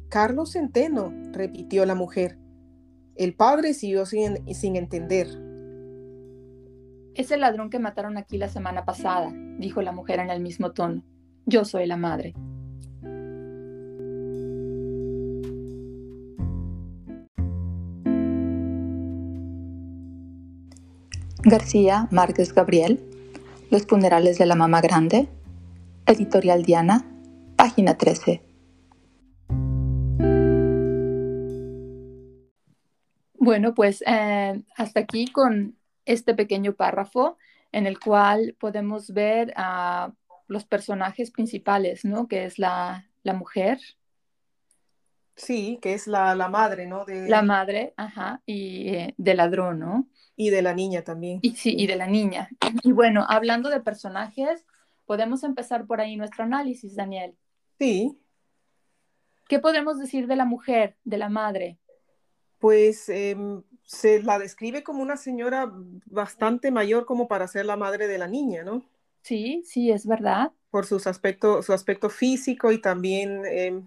Carlos 0.09 0.53
Centeno, 0.53 1.13
repitió 1.31 1.85
la 1.85 1.95
mujer. 1.95 2.37
El 3.15 3.35
padre 3.35 3.73
siguió 3.73 4.05
sin, 4.05 4.53
sin 4.53 4.75
entender. 4.75 5.27
Es 7.15 7.31
el 7.31 7.41
ladrón 7.41 7.69
que 7.69 7.79
mataron 7.79 8.17
aquí 8.17 8.37
la 8.37 8.49
semana 8.49 8.85
pasada, 8.85 9.31
dijo 9.57 9.81
la 9.81 9.91
mujer 9.91 10.19
en 10.19 10.29
el 10.29 10.41
mismo 10.41 10.71
tono. 10.71 11.03
Yo 11.45 11.65
soy 11.65 11.85
la 11.85 11.97
madre. 11.97 12.33
García 21.43 22.07
Márquez 22.11 22.53
Gabriel 22.53 22.99
los 23.71 23.85
funerales 23.87 24.37
de 24.37 24.45
la 24.45 24.55
mamá 24.55 24.81
grande. 24.81 25.29
Editorial 26.05 26.63
Diana, 26.63 27.05
página 27.55 27.97
13. 27.97 28.41
Bueno, 33.39 33.73
pues 33.73 34.03
eh, 34.05 34.61
hasta 34.75 34.99
aquí 34.99 35.27
con 35.31 35.77
este 36.05 36.33
pequeño 36.33 36.73
párrafo 36.73 37.37
en 37.71 37.87
el 37.87 37.99
cual 37.99 38.55
podemos 38.59 39.11
ver 39.13 39.53
a 39.55 40.11
los 40.47 40.65
personajes 40.65 41.31
principales, 41.31 42.03
¿no? 42.03 42.27
Que 42.27 42.45
es 42.45 42.59
la, 42.59 43.07
mujer. 43.23 43.79
Sí, 45.35 45.79
que 45.81 45.93
es 45.93 46.07
la, 46.07 46.35
madre, 46.49 46.85
¿no? 46.85 47.05
De... 47.05 47.29
La 47.29 47.41
madre, 47.41 47.93
ajá, 47.95 48.41
y 48.45 48.89
eh, 48.89 49.15
del 49.17 49.37
ladrón, 49.37 49.79
¿no? 49.79 50.07
Y 50.35 50.49
de 50.49 50.61
la 50.61 50.73
niña 50.73 51.03
también. 51.03 51.39
Y 51.41 51.55
sí, 51.55 51.75
y 51.77 51.87
de 51.87 51.95
la 51.95 52.07
niña. 52.07 52.49
Y 52.83 52.91
bueno, 52.91 53.25
hablando 53.29 53.69
de 53.69 53.79
personajes, 53.79 54.65
podemos 55.05 55.43
empezar 55.43 55.85
por 55.85 56.01
ahí 56.01 56.17
nuestro 56.17 56.43
análisis, 56.43 56.95
Daniel. 56.95 57.35
Sí. 57.79 58.17
¿Qué 59.47 59.59
podemos 59.59 59.99
decir 59.99 60.27
de 60.27 60.35
la 60.35 60.45
mujer, 60.45 60.97
de 61.03 61.17
la 61.17 61.29
madre? 61.29 61.77
Pues 62.61 63.09
em, 63.09 63.63
se 63.83 64.23
la 64.23 64.39
describe 64.39 64.83
como 64.83 65.03
una 65.03 65.17
señora 65.17 65.69
bastante 66.05 66.71
mayor 66.71 67.05
como 67.05 67.27
para 67.27 67.47
ser 67.47 67.65
la 67.65 67.75
madre 67.75 68.07
de 68.07 68.17
la 68.17 68.27
niña, 68.27 68.63
¿no? 68.63 68.83
Sí, 69.23 69.63
sí, 69.65 69.91
es 69.91 70.05
verdad. 70.05 70.51
Por 70.69 70.85
sus 70.85 71.07
aspecto, 71.07 71.61
su 71.63 71.73
aspecto 71.73 72.09
físico 72.09 72.71
y 72.71 72.79
también, 72.79 73.43
eh, 73.45 73.81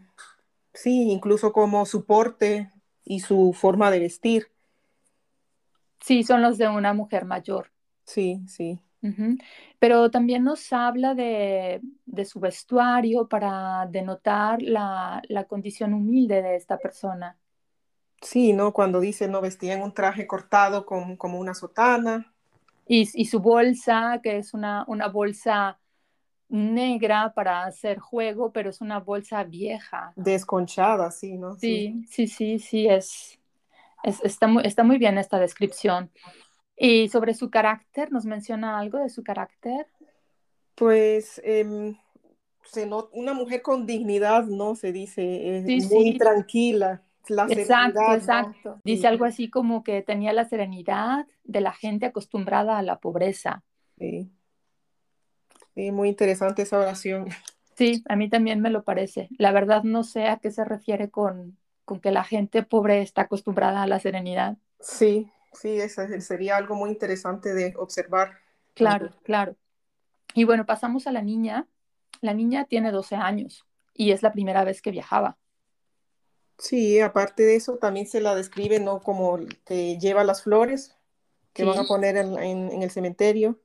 sí, 0.75 1.11
incluso 1.11 1.53
como 1.53 1.87
su 1.87 2.05
porte 2.05 2.71
y 3.05 3.21
su 3.21 3.55
forma 3.55 3.91
de 3.91 4.01
vestir. 4.01 4.49
Sí, 6.01 6.23
son 6.23 6.43
los 6.43 6.59
de 6.59 6.69
una 6.69 6.93
mujer 6.93 7.25
mayor. 7.25 7.73
Sí, 8.07 8.43
sí. 8.49 8.81
Pero 9.79 10.11
también 10.11 10.45
nos 10.45 10.73
habla 10.73 11.15
de, 11.15 11.81
de 12.07 12.25
su 12.25 12.41
vestuario 12.41 13.29
para 13.29 13.87
denotar 13.91 14.63
la, 14.63 15.23
la 15.29 15.45
condición 15.45 15.93
humilde 15.95 16.43
de 16.43 16.57
esta 16.57 16.79
persona. 16.79 17.37
Sí, 18.25 18.53
¿no? 18.55 18.73
Cuando 18.73 18.99
dice, 18.99 19.29
no, 19.29 19.41
vestían 19.41 19.81
un 19.81 19.95
traje 19.95 20.27
cortado 20.27 20.85
con, 20.85 21.17
como 21.17 21.39
una 21.39 21.55
sotana. 21.55 22.35
Y, 22.87 23.09
y 23.15 23.27
su 23.27 23.41
bolsa, 23.41 24.21
que 24.23 24.39
es 24.39 24.53
una, 24.55 24.85
una 24.89 25.09
bolsa 25.09 25.79
negra 26.49 27.33
para 27.35 27.65
hacer 27.65 27.99
juego, 28.01 28.53
pero 28.53 28.71
es 28.71 28.81
una 28.81 29.01
bolsa 29.01 29.45
vieja. 29.45 30.15
Desconchada, 30.17 31.11
sí, 31.13 31.37
¿no? 31.39 31.57
Sí, 31.57 32.05
sí, 32.11 32.27
sí, 32.27 32.59
sí, 32.59 32.87
es, 32.89 33.39
es- 34.05 34.23
está 34.25 34.47
muy, 34.49 34.65
está 34.67 34.85
muy 34.85 34.99
bien 34.99 35.19
esta 35.19 35.39
descripción. 35.41 36.11
Y 36.77 37.09
sobre 37.11 37.35
su 37.35 37.51
carácter, 37.51 38.13
¿nos 38.13 38.27
menciona 38.27 38.79
algo 38.79 38.99
de 38.99 39.11
su 39.11 39.23
carácter? 39.25 39.87
Pues 40.75 41.41
em, 41.45 41.97
se 42.65 42.87
not- 42.87 43.11
una 43.13 43.35
mujer 43.35 43.63
con 43.63 43.87
dignidad, 43.87 44.45
¿no? 44.47 44.75
Se 44.77 44.93
dice, 44.93 45.59
es 45.59 45.65
Sí, 45.67 45.81
muy 45.81 46.15
sí. 46.15 46.19
tranquila, 46.19 47.05
la 47.29 47.49
Exacto, 47.49 48.13
serenidad, 48.13 48.23
¿no? 48.23 48.55
exacto. 48.55 48.81
Dice 48.85 49.07
Sí, 49.07 49.09
algo 49.09 49.25
así 49.25 49.49
como 49.51 49.83
que 49.83 50.03
tenía 50.03 50.33
la 50.35 50.45
serenidad 50.47 51.27
de 51.45 51.61
la 51.63 51.73
gente 51.73 52.07
acostumbrada 52.07 52.79
a 52.79 52.83
la 52.83 53.01
pobreza. 53.01 53.65
sí, 53.99 54.31
sí, 55.75 55.91
muy 55.93 56.09
interesante 56.09 56.63
esa 56.63 56.79
oración. 56.79 57.27
Sí, 57.77 58.03
a 58.09 58.17
mí 58.17 58.29
también 58.31 58.61
me 58.61 58.71
lo 58.71 58.85
parece. 58.85 59.29
La 59.39 59.53
verdad 59.53 59.83
no 59.85 60.03
sé 60.05 60.27
a 60.29 60.39
qué 60.39 60.51
se 60.51 60.65
refiere 60.65 61.11
con, 61.11 61.59
con 61.85 62.01
que 62.01 62.11
la 62.13 62.25
gente 62.25 62.63
pobre 62.65 63.03
está 63.03 63.23
acostumbrada 63.23 63.83
a 63.83 63.87
la 63.87 64.01
serenidad. 64.01 64.57
Sí, 64.79 65.33
sí, 65.53 65.81
sería 66.21 66.57
algo 66.57 66.77
muy 66.77 66.91
interesante 66.91 67.55
de 67.55 67.75
observar. 67.77 68.39
Claro, 68.75 69.11
claro. 69.23 69.57
Y 70.35 70.45
bueno, 70.45 70.67
pasamos 70.67 71.07
a 71.07 71.13
la 71.13 71.23
niña. 71.23 71.69
La 72.23 72.35
niña 72.35 72.67
tiene 72.67 72.93
12 72.93 73.17
años 73.17 73.67
y 73.95 74.13
es 74.13 74.23
la 74.23 74.33
primera 74.33 74.65
vez 74.65 74.83
que 74.83 74.91
viajaba. 74.93 75.39
Sí, 76.59 77.01
aparte 77.01 77.43
de 77.45 77.57
eso, 77.57 77.79
también 77.79 78.07
se 78.07 78.21
la 78.21 78.35
describe, 78.35 78.81
¿no? 78.81 79.01
Como 79.03 79.39
que 79.65 79.99
lleva 79.99 80.25
las 80.25 80.43
flores 80.43 80.97
que 81.55 81.65
van 81.65 81.79
a 81.79 81.87
poner 81.87 82.17
en, 82.17 82.39
en- 82.39 82.73
en 82.73 82.83
el 82.83 82.91
cementerio. 82.91 83.61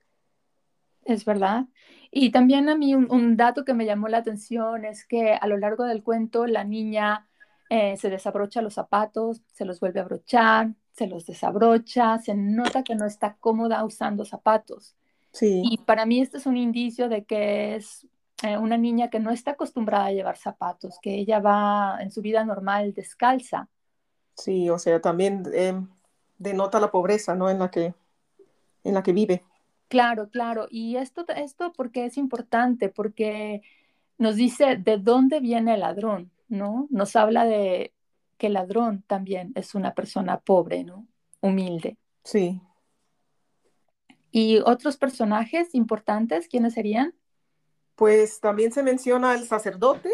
es 1.03 1.25
verdad. 1.25 1.65
Y 2.11 2.31
también 2.31 2.69
a 2.69 2.75
mí 2.75 2.95
un, 2.95 3.11
un 3.11 3.37
dato 3.37 3.65
que 3.65 3.73
me 3.73 3.85
llamó 3.85 4.07
la 4.07 4.19
atención 4.19 4.85
es 4.85 5.05
que 5.05 5.33
a 5.33 5.47
lo 5.47 5.57
largo 5.57 5.85
del 5.85 6.03
cuento 6.03 6.45
la 6.47 6.63
niña 6.63 7.27
eh, 7.69 7.97
se 7.97 8.09
desabrocha 8.09 8.61
los 8.61 8.73
zapatos, 8.75 9.41
se 9.53 9.65
los 9.65 9.79
vuelve 9.79 9.99
a 9.99 10.03
abrochar, 10.03 10.73
se 10.91 11.07
los 11.07 11.25
desabrocha, 11.25 12.17
se 12.19 12.35
nota 12.35 12.83
que 12.83 12.95
no 12.95 13.05
está 13.05 13.37
cómoda 13.37 13.83
usando 13.85 14.25
zapatos. 14.25 14.95
Sí, 15.33 15.61
Y 15.61 15.79
para 15.79 16.05
mí 16.05 16.21
este 16.21 16.37
es 16.37 16.45
un 16.47 16.57
indicio 16.57 17.09
de 17.09 17.25
que 17.25 17.75
es 17.75 18.07
eh, 18.43 18.57
una 18.57 18.77
niña 18.77 19.09
que 19.09 19.19
no 19.19 19.31
está 19.31 19.51
acostumbrada 19.51 20.05
a 20.05 20.11
llevar 20.11 20.37
zapatos, 20.37 20.97
que 21.01 21.15
ella 21.15 21.39
va 21.39 21.97
en 21.99 22.11
su 22.11 22.21
vida 22.21 22.43
normal 22.43 22.93
descalza. 22.93 23.67
sí, 24.35 24.69
o 24.69 24.79
sea, 24.79 25.01
también 25.01 25.43
em, 25.53 25.87
denota 26.37 26.79
la 26.79 26.91
pobreza, 26.91 27.35
¿no? 27.35 27.49
En 27.49 27.59
la 27.59 27.69
que, 27.69 27.93
en 28.83 28.93
la 28.93 29.03
que 29.03 29.13
vive. 29.13 29.43
Claro, 29.89 30.29
claro. 30.29 30.67
Y 30.69 30.95
esto, 30.95 31.25
esto 31.35 31.73
porque 31.75 32.05
es 32.05 32.17
importante, 32.17 32.89
porque 32.89 33.61
nos 34.17 34.35
dice 34.35 34.77
de 34.77 34.97
dónde 34.97 35.39
viene 35.39 35.73
el 35.73 35.81
ladrón, 35.81 36.31
¿no? 36.47 36.87
Nos 36.89 37.15
habla 37.15 37.45
de 37.45 37.93
que 38.37 38.47
el 38.47 38.53
ladrón 38.53 39.03
también 39.07 39.51
es 39.55 39.75
una 39.75 39.93
persona 39.93 40.39
pobre, 40.39 40.83
¿no? 40.83 41.05
Humilde. 41.41 41.97
Sí, 42.23 42.61
¿Y 44.31 44.59
otros 44.59 44.97
personajes 44.97 45.73
importantes, 45.73 46.47
quiénes 46.47 46.73
serían? 46.73 47.13
Pues 47.99 48.41
también 48.41 48.73
se 48.73 48.83
menciona 48.83 49.35
el 49.35 49.47
sacerdote, 49.47 50.09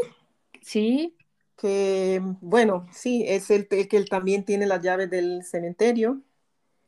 Sí, 0.61 1.15
que, 1.57 2.21
bueno, 2.41 2.87
sí, 2.91 3.23
es 3.27 3.49
el, 3.51 3.67
el 3.71 3.87
que 3.87 3.97
él 3.97 4.09
también 4.09 4.43
tiene 4.45 4.65
las 4.67 4.81
llaves 4.81 5.09
del 5.09 5.43
cementerio. 5.43 6.21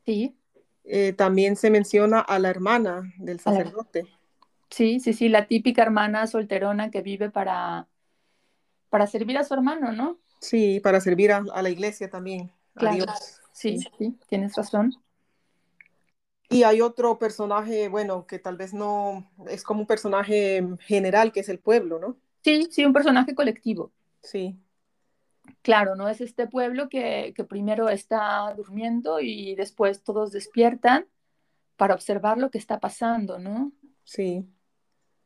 sí, 0.06 0.38
Eh, 0.86 1.14
también 1.14 1.56
se 1.56 1.70
menciona 1.70 2.20
a 2.20 2.40
la 2.40 2.50
hermana 2.50 3.14
del 3.20 3.40
a 3.46 3.52
sacerdote. 3.52 4.08
sí, 4.70 5.00
sí, 5.00 5.14
sí, 5.14 5.30
la 5.30 5.48
típica 5.48 5.82
hermana 5.84 6.28
solterona 6.28 6.92
que 6.92 7.02
vive 7.02 7.30
para, 7.32 7.90
para 8.90 9.08
servir 9.08 9.38
a 9.38 9.44
su 9.44 9.54
hermano, 9.54 9.92
¿no? 9.94 10.20
Sí, 10.42 10.80
para 10.80 11.00
servir 11.02 11.32
a, 11.32 11.44
a 11.54 11.62
la 11.62 11.70
iglesia 11.70 12.10
también, 12.10 12.52
a 12.76 12.88
Claro, 12.88 12.88
Dios. 12.88 13.40
sí, 13.52 13.82
Sí. 13.82 13.92
sí, 13.98 14.20
tienes 14.28 14.56
razón. 14.56 15.04
Y 16.50 16.64
hay 16.64 16.82
otro 16.82 17.20
personaje, 17.20 17.90
bueno, 17.90 18.26
que 18.28 18.40
tal 18.40 18.58
vez 18.58 18.74
no 18.74 19.30
es 19.50 19.64
como 19.64 19.82
un 19.82 19.88
personaje 19.88 20.66
general, 20.82 21.32
que 21.32 21.42
es 21.42 21.50
el 21.50 21.60
pueblo, 21.60 22.00
¿no? 22.00 22.18
Sí, 22.44 22.68
sí, 22.72 22.84
un 22.86 22.94
personaje 22.94 23.36
colectivo. 23.36 23.94
Sí, 24.22 24.60
Claro, 25.62 25.96
no 25.96 26.10
es 26.10 26.22
este 26.22 26.48
pueblo 26.48 26.90
que, 26.90 27.34
que 27.36 27.44
primero 27.44 27.90
está 27.90 28.54
durmiendo 28.56 29.20
y 29.20 29.56
después 29.56 30.04
todos 30.04 30.32
despiertan 30.32 31.08
para 31.78 31.96
observar 31.96 32.38
lo 32.40 32.52
que 32.52 32.58
está 32.60 32.80
pasando, 32.82 33.40
¿no? 33.40 33.74
sí, 34.04 34.48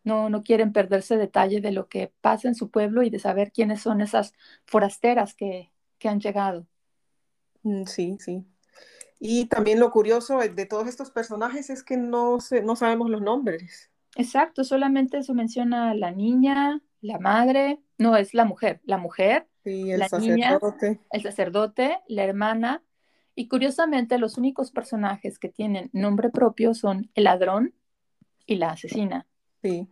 No, 0.04 0.30
no 0.30 0.44
quieren 0.44 0.74
perderse 0.74 1.18
detalle 1.18 1.60
de 1.62 1.72
lo 1.72 1.88
que 1.88 2.12
pasa 2.22 2.48
en 2.48 2.56
su 2.56 2.70
pueblo 2.72 3.04
y 3.04 3.10
de 3.10 3.20
saber 3.20 3.52
quiénes 3.52 3.82
son 3.82 4.02
esas 4.02 4.34
forasteras 4.66 5.36
que, 5.36 5.72
que 6.00 6.10
han 6.10 6.20
llegado. 6.20 6.68
mm, 7.64 7.86
sí, 7.88 8.18
sí. 8.20 8.46
Y 9.24 9.46
también 9.46 9.80
lo 9.80 9.92
curioso 9.92 10.40
de 10.40 10.66
todos 10.66 10.88
estos 10.88 11.12
personajes 11.12 11.70
es 11.70 11.84
que 11.84 11.96
no, 11.96 12.40
se, 12.40 12.64
no 12.64 12.76
sabemos 12.76 13.08
los 13.08 13.22
nombres. 13.22 13.92
Exacto, 14.16 14.64
solamente 14.64 15.22
se 15.22 15.36
menciona 15.36 15.94
la 15.94 16.10
niña, 16.10 16.82
la 17.02 17.20
madre, 17.20 17.80
no 18.00 18.18
es 18.18 18.34
la 18.34 18.46
mujer, 18.46 18.82
la 18.84 18.98
mujer, 18.98 19.48
Sí, 19.64 19.92
el 19.92 20.00
la 20.00 20.10
niña, 20.20 20.60
sacerdote, 20.60 21.00
el 21.12 21.22
sacerdote, 21.22 22.00
la 22.08 22.24
hermana, 22.24 22.82
y 23.36 23.48
curiosamente 23.48 24.18
los 24.18 24.40
únicos 24.40 24.72
personajes 24.72 25.38
que 25.38 25.50
tienen 25.50 25.92
nombre 25.94 26.32
propio 26.32 26.74
son 26.74 27.12
el 27.14 27.26
ladrón 27.26 27.76
y 28.48 28.56
la 28.56 28.72
asesina, 28.72 29.28
sí, 29.62 29.88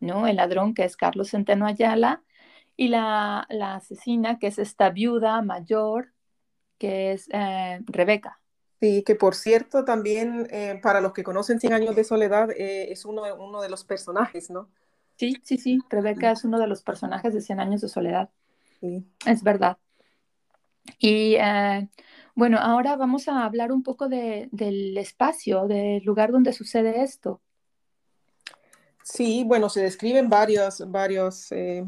¿no? 0.00 0.26
El 0.26 0.36
ladrón 0.36 0.72
que 0.72 0.84
es 0.84 0.96
Carlos 0.96 1.28
Centeno 1.30 1.66
Ayala 1.66 2.22
y 2.78 2.88
la, 2.88 3.46
la 3.50 3.74
asesina 3.74 4.38
que 4.38 4.46
es 4.46 4.58
esta 4.58 4.88
viuda 4.88 5.42
mayor 5.42 6.14
que 6.78 7.12
es 7.12 7.28
eh, 7.30 7.80
Rebeca. 7.84 8.39
Sí, 8.80 9.02
que 9.04 9.14
por 9.14 9.34
cierto 9.34 9.84
también 9.84 10.48
eh, 10.50 10.80
para 10.82 11.00
los 11.00 11.12
que 11.12 11.22
conocen 11.22 11.60
Cien 11.60 11.72
años 11.72 11.94
de 11.94 12.04
soledad 12.04 12.50
eh, 12.50 12.90
es 12.90 13.04
uno, 13.04 13.22
uno 13.38 13.60
de 13.60 13.68
los 13.68 13.84
personajes, 13.84 14.50
¿no? 14.50 14.68
Sí, 15.16 15.36
sí, 15.42 15.58
sí, 15.58 15.78
Rebeca 15.90 16.30
es 16.32 16.44
uno 16.44 16.58
de 16.58 16.66
los 16.66 16.82
personajes 16.82 17.34
de 17.34 17.40
Cien 17.42 17.60
años 17.60 17.82
de 17.82 17.88
soledad, 17.88 18.30
Sí. 18.80 19.04
es 19.26 19.42
verdad. 19.42 19.76
Y 20.98 21.34
eh, 21.34 21.88
bueno, 22.34 22.58
ahora 22.58 22.96
vamos 22.96 23.28
a 23.28 23.44
hablar 23.44 23.70
un 23.70 23.82
poco 23.82 24.08
de, 24.08 24.48
del 24.50 24.96
espacio, 24.96 25.66
del 25.66 26.02
lugar 26.04 26.32
donde 26.32 26.52
sucede 26.52 27.02
esto. 27.02 27.40
Sí, 29.02 29.44
bueno, 29.46 29.68
se 29.68 29.82
describen 29.82 30.28
varios, 30.28 30.90
varios, 30.90 31.52
eh, 31.52 31.84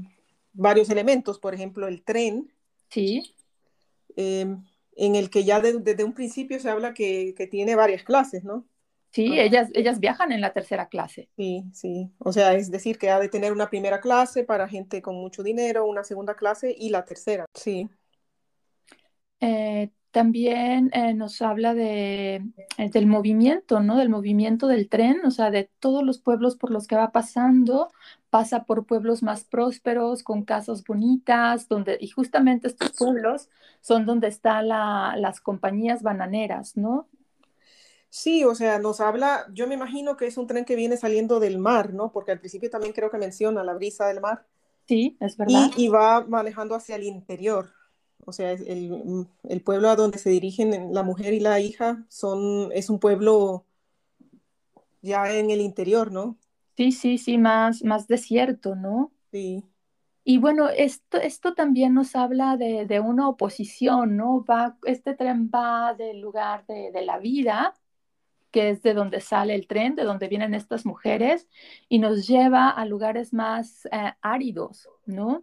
varios 0.52 0.90
elementos, 0.90 1.38
por 1.38 1.54
ejemplo, 1.54 1.88
el 1.88 2.02
tren, 2.02 2.52
Sí, 2.88 3.34
eh, 4.16 4.54
en 4.96 5.14
el 5.16 5.30
que 5.30 5.44
ya 5.44 5.60
de- 5.60 5.78
desde 5.80 6.04
un 6.04 6.14
principio 6.14 6.60
se 6.60 6.70
habla 6.70 6.94
que, 6.94 7.34
que 7.36 7.46
tiene 7.46 7.76
varias 7.76 8.04
clases, 8.04 8.44
¿no? 8.44 8.66
sí, 9.12 9.38
ellas, 9.40 9.68
ellas 9.74 10.00
viajan 10.00 10.32
en 10.32 10.40
la 10.40 10.52
tercera 10.52 10.88
clase. 10.88 11.28
Sí, 11.36 11.64
sí. 11.72 12.12
O 12.18 12.32
sea, 12.32 12.54
es 12.54 12.70
decir, 12.70 12.98
que 12.98 13.10
ha 13.10 13.18
de 13.18 13.28
tener 13.28 13.52
una 13.52 13.70
primera 13.70 14.00
clase 14.00 14.44
para 14.44 14.68
gente 14.68 15.00
con 15.00 15.14
mucho 15.16 15.42
dinero, 15.42 15.86
una 15.86 16.04
segunda 16.04 16.34
clase 16.36 16.74
y 16.78 16.90
la 16.90 17.04
tercera. 17.06 17.46
Sí, 17.54 17.88
Eh, 19.40 19.90
también 20.12 20.90
eh, 20.94 21.14
nos 21.14 21.42
habla 21.42 21.74
de, 21.74 22.36
eh, 22.78 22.90
del 22.90 23.06
movimiento, 23.08 23.80
¿no? 23.80 23.96
Del 23.98 24.10
movimiento 24.10 24.68
del 24.68 24.88
tren, 24.88 25.20
o 25.26 25.30
sea, 25.32 25.50
de 25.50 25.70
todos 25.80 26.04
los 26.04 26.18
pueblos 26.20 26.56
por 26.56 26.70
los 26.70 26.86
que 26.86 26.96
va 26.96 27.12
pasando, 27.12 27.90
pasa 28.30 28.64
por 28.64 28.86
pueblos 28.86 29.22
más 29.24 29.44
prósperos, 29.44 30.22
con 30.24 30.44
casas 30.44 30.84
bonitas, 30.84 31.68
donde, 31.68 31.98
y 32.00 32.08
justamente 32.08 32.68
estos 32.68 32.92
pueblos 32.92 33.48
son 33.80 34.06
donde 34.06 34.28
están 34.28 34.68
la- 34.68 35.14
las 35.18 35.40
compañías 35.40 36.02
bananeras, 36.02 36.76
¿no? 36.76 37.08
sí, 38.10 38.44
o 38.44 38.54
sea, 38.54 38.78
nos 38.78 39.00
habla, 39.00 39.46
yo 39.52 39.66
me 39.66 39.74
imagino 39.74 40.16
que 40.16 40.26
es 40.26 40.36
un 40.36 40.46
tren 40.46 40.64
que 40.64 40.76
viene 40.76 40.96
saliendo 40.96 41.40
del 41.40 41.58
mar, 41.58 41.92
¿no? 41.94 42.12
Porque 42.12 42.32
al 42.32 42.38
principio 42.40 42.70
también 42.70 42.92
creo 42.92 43.10
que 43.10 43.18
menciona 43.18 43.64
la 43.64 43.74
brisa 43.74 44.06
del 44.06 44.20
mar 44.20 44.46
Sí, 44.86 45.16
es 45.20 45.36
verdad. 45.36 45.70
y, 45.74 45.74
y 45.76 45.88
va 45.88 46.24
manejando 46.26 46.74
hacia 46.74 46.96
el 46.96 47.04
interior. 47.04 47.70
O 48.24 48.32
sea, 48.32 48.52
el, 48.52 49.26
el, 49.48 49.60
pueblo 49.62 49.88
a 49.90 49.96
donde 49.96 50.18
se 50.18 50.30
dirigen 50.30 50.94
la 50.94 51.02
mujer 51.02 51.34
y 51.34 51.40
la 51.40 51.58
hija 51.58 52.04
son, 52.08 52.70
es 52.72 52.88
un 52.88 53.00
pueblo 53.00 53.64
ya 55.00 55.32
en 55.34 55.50
el 55.50 55.60
interior, 55.60 56.12
¿no? 56.12 56.36
Sí, 56.76 56.92
sí, 56.92 57.18
sí, 57.18 57.36
más, 57.36 57.82
más 57.82 58.06
desierto, 58.06 58.76
¿no? 58.76 59.12
Sí. 59.32 59.64
Y 60.24 60.38
bueno, 60.38 60.68
esto, 60.68 61.18
esto 61.18 61.54
también 61.54 61.94
nos 61.94 62.14
habla 62.14 62.56
de, 62.56 62.86
de 62.86 63.00
una 63.00 63.28
oposición, 63.28 64.16
¿no? 64.16 64.44
Va, 64.44 64.78
este 64.84 65.14
tren 65.14 65.50
va 65.52 65.94
del 65.94 66.20
lugar 66.20 66.64
de, 66.66 66.92
de, 66.92 67.02
la 67.02 67.18
vida, 67.18 67.74
que 68.52 68.70
es 68.70 68.82
de 68.82 68.94
donde 68.94 69.20
sale 69.20 69.54
el 69.54 69.66
tren, 69.66 69.96
de 69.96 70.04
donde 70.04 70.28
vienen 70.28 70.54
estas 70.54 70.86
mujeres, 70.86 71.48
y 71.88 71.98
nos 71.98 72.28
lleva 72.28 72.70
a 72.70 72.86
lugares 72.86 73.32
más 73.32 73.86
eh, 73.86 74.12
áridos, 74.20 74.88
¿no? 75.06 75.42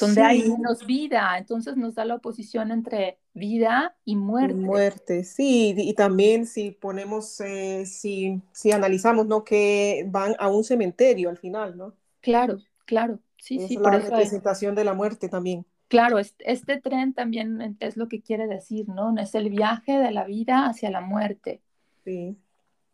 Donde 0.00 0.22
hay 0.22 0.50
menos 0.50 0.86
vida. 0.86 1.36
Entonces 1.38 1.76
nos 1.76 1.94
da 1.94 2.04
la 2.04 2.16
oposición 2.16 2.70
entre 2.70 3.18
vida 3.32 3.96
y 4.04 4.16
muerte. 4.16 4.54
Muerte, 4.54 5.24
sí. 5.24 5.74
Y 5.76 5.94
también 5.94 6.46
si 6.46 6.70
ponemos, 6.70 7.40
eh, 7.40 7.86
si, 7.86 8.42
si 8.52 8.72
analizamos, 8.72 9.26
¿no? 9.26 9.44
Que 9.44 10.06
van 10.08 10.34
a 10.38 10.48
un 10.48 10.64
cementerio 10.64 11.30
al 11.30 11.38
final, 11.38 11.76
¿no? 11.76 11.94
Claro, 12.20 12.58
claro. 12.86 13.20
Sí, 13.38 13.58
es 13.58 13.68
sí, 13.68 13.76
la 13.76 13.90
representación 13.90 14.74
de 14.74 14.84
la 14.84 14.94
muerte 14.94 15.28
también. 15.28 15.66
Claro, 15.88 16.18
este, 16.18 16.50
este, 16.50 16.80
tren 16.80 17.12
también 17.12 17.76
es 17.78 17.96
lo 17.96 18.08
que 18.08 18.22
quiere 18.22 18.46
decir, 18.46 18.88
¿no? 18.88 19.14
Es 19.18 19.34
el 19.34 19.50
viaje 19.50 19.98
de 19.98 20.10
la 20.10 20.24
vida 20.24 20.66
hacia 20.66 20.90
la 20.90 21.02
muerte. 21.02 21.60
Sí. 22.04 22.36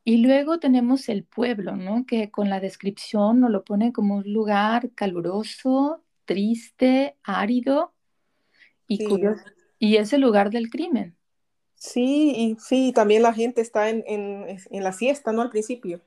Y 0.05 0.19
luego 0.19 0.59
tenemos 0.59 1.09
el 1.09 1.25
pueblo, 1.25 1.77
¿no? 1.77 2.05
Que 2.05 2.31
con 2.31 2.51
la 2.51 2.59
descripción 2.59 3.41
nos 3.41 3.51
lo 3.51 3.65
pone 3.65 3.93
como 3.93 4.17
un 4.17 4.33
lugar 4.33 4.91
caluroso, 4.95 6.03
triste, 6.31 7.17
árido 7.25 7.95
y 8.89 8.99
Sí. 8.99 9.05
curioso. 9.05 9.45
Y 9.79 9.97
es 9.97 10.13
el 10.15 10.23
lugar 10.23 10.51
del 10.51 10.71
crimen. 10.71 11.17
Sí, 11.75 12.33
y 12.37 12.57
sí, 12.61 12.93
también 12.95 13.23
la 13.23 13.33
gente 13.33 13.61
está 13.63 13.89
en, 13.89 14.05
en, 14.07 14.47
en 14.71 14.85
la 14.85 14.93
siesta, 14.93 15.33
¿no? 15.33 15.43
Al 15.43 15.51
principio. 15.51 16.01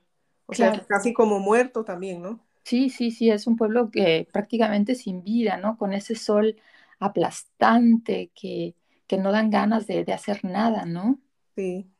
O 0.46 0.54
sea, 0.54 0.86
casi 0.88 1.12
como 1.12 1.40
muerto 1.40 1.84
también, 1.84 2.22
¿no? 2.22 2.40
Sí, 2.64 2.88
sí, 2.90 3.10
sí, 3.10 3.30
es 3.30 3.46
un 3.46 3.56
pueblo 3.56 3.90
que 3.90 4.28
prácticamente 4.32 4.94
sin 4.94 5.22
vida, 5.22 5.56
¿no? 5.58 5.76
Con 5.76 5.92
ese 5.92 6.14
sol 6.14 6.56
aplastante 6.98 8.30
que, 8.34 8.74
que 9.06 9.18
no 9.18 9.32
dan 9.32 9.50
ganas 9.50 9.86
de, 9.86 10.04
de 10.04 10.12
hacer 10.14 10.44
nada, 10.44 10.84
¿no? 10.86 11.20
Sí. 11.56 11.90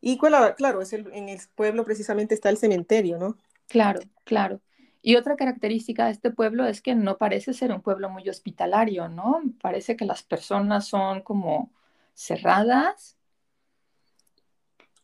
Y 0.00 0.18
claro, 0.18 0.54
claro, 0.56 0.82
es 0.82 0.92
el, 0.92 1.08
en 1.12 1.28
el 1.28 1.38
pueblo 1.54 1.84
precisamente 1.84 2.34
está 2.34 2.50
el 2.50 2.56
cementerio, 2.58 3.18
¿no? 3.18 3.38
Claro, 3.66 4.00
claro. 4.24 4.60
Y 5.00 5.16
otra 5.16 5.36
característica 5.36 6.06
de 6.06 6.12
este 6.12 6.30
pueblo 6.30 6.66
es 6.66 6.82
que 6.82 6.94
no 6.94 7.18
parece 7.18 7.52
ser 7.52 7.72
un 7.72 7.82
pueblo 7.82 8.10
muy 8.10 8.28
hospitalario, 8.28 9.08
¿no? 9.08 9.42
Parece 9.60 9.96
que 9.96 10.04
las 10.04 10.22
personas 10.22 10.86
son 10.86 11.22
como 11.22 11.72
cerradas. 12.14 13.16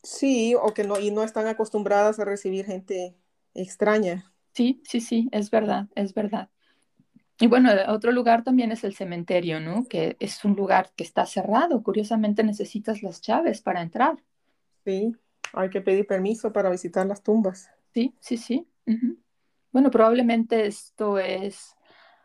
Sí, 0.02 0.54
o 0.54 0.74
que 0.74 0.84
no, 0.84 0.98
y 0.98 1.10
no 1.10 1.22
están 1.22 1.46
acostumbradas 1.46 2.18
a 2.18 2.24
recibir 2.24 2.66
gente 2.66 3.16
extraña. 3.54 4.32
Sí, 4.52 4.82
sí, 4.84 5.00
sí, 5.00 5.28
es 5.32 5.50
verdad, 5.50 5.86
es 5.94 6.12
verdad. 6.12 6.50
Y 7.40 7.46
bueno, 7.48 7.70
otro 7.88 8.12
lugar 8.12 8.44
también 8.44 8.70
es 8.70 8.84
el 8.84 8.94
cementerio, 8.94 9.60
¿no? 9.60 9.86
Que 9.88 10.16
es 10.20 10.44
un 10.44 10.54
lugar 10.54 10.90
que 10.94 11.02
está 11.02 11.26
cerrado. 11.26 11.82
Curiosamente 11.82 12.44
necesitas 12.44 13.02
las 13.02 13.20
llaves 13.22 13.60
para 13.60 13.82
entrar. 13.82 14.22
Sí, 14.84 15.16
hay 15.52 15.70
que 15.70 15.80
pedir 15.80 16.06
permiso 16.06 16.52
para 16.52 16.70
visitar 16.70 17.06
las 17.06 17.22
tumbas. 17.22 17.70
Sí, 17.92 18.14
sí, 18.20 18.36
sí. 18.36 18.68
Bueno, 19.75 19.90
probablemente 19.90 20.66
esto 20.66 21.19
es 21.19 21.75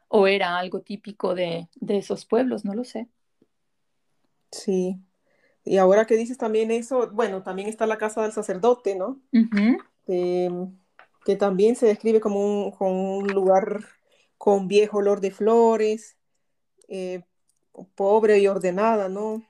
o 0.07 0.27
era 0.27 0.59
algo 0.59 0.81
típico 0.81 1.33
de, 1.33 1.67
de 1.73 1.97
esos 1.97 2.27
pueblos, 2.27 2.63
no 2.63 2.75
lo 2.75 2.83
sé. 2.83 3.07
Sí. 4.51 4.99
Y 5.65 5.77
ahora 5.77 6.05
que 6.05 6.15
dices 6.15 6.37
también 6.37 6.69
eso, 6.69 7.09
bueno, 7.09 7.41
también 7.41 7.67
está 7.67 7.87
la 7.87 7.97
casa 7.97 8.21
del 8.21 8.33
sacerdote, 8.33 8.95
¿no? 8.95 9.19
Eh, 10.05 10.47
que 11.25 11.35
también 11.37 11.75
se 11.75 11.87
describe 11.87 12.19
como 12.19 12.65
un, 12.65 12.71
como 12.71 13.17
un 13.17 13.27
lugar 13.29 13.79
con 14.37 14.67
viejo 14.67 14.99
olor 14.99 15.19
de 15.19 15.31
flores, 15.31 16.17
eh, 16.87 17.23
pobre 17.95 18.37
y 18.37 18.47
ordenada, 18.47 19.09
¿no? 19.09 19.43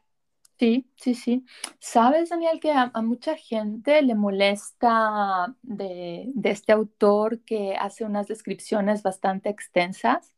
Sí, 0.60 0.92
sí, 0.98 1.16
sí. 1.16 1.46
¿Sabes, 1.80 2.30
Daniel, 2.30 2.60
que 2.60 2.72
a, 2.72 2.92
a 2.94 3.02
mucha 3.02 3.36
gente 3.38 4.02
le 4.02 4.14
molesta 4.14 5.56
de, 5.62 6.26
de 6.36 6.50
este 6.52 6.74
autor 6.74 7.40
que 7.46 7.76
hace 7.78 8.04
unas 8.04 8.28
descripciones 8.28 9.02
bastante 9.02 9.48
extensas? 9.50 10.36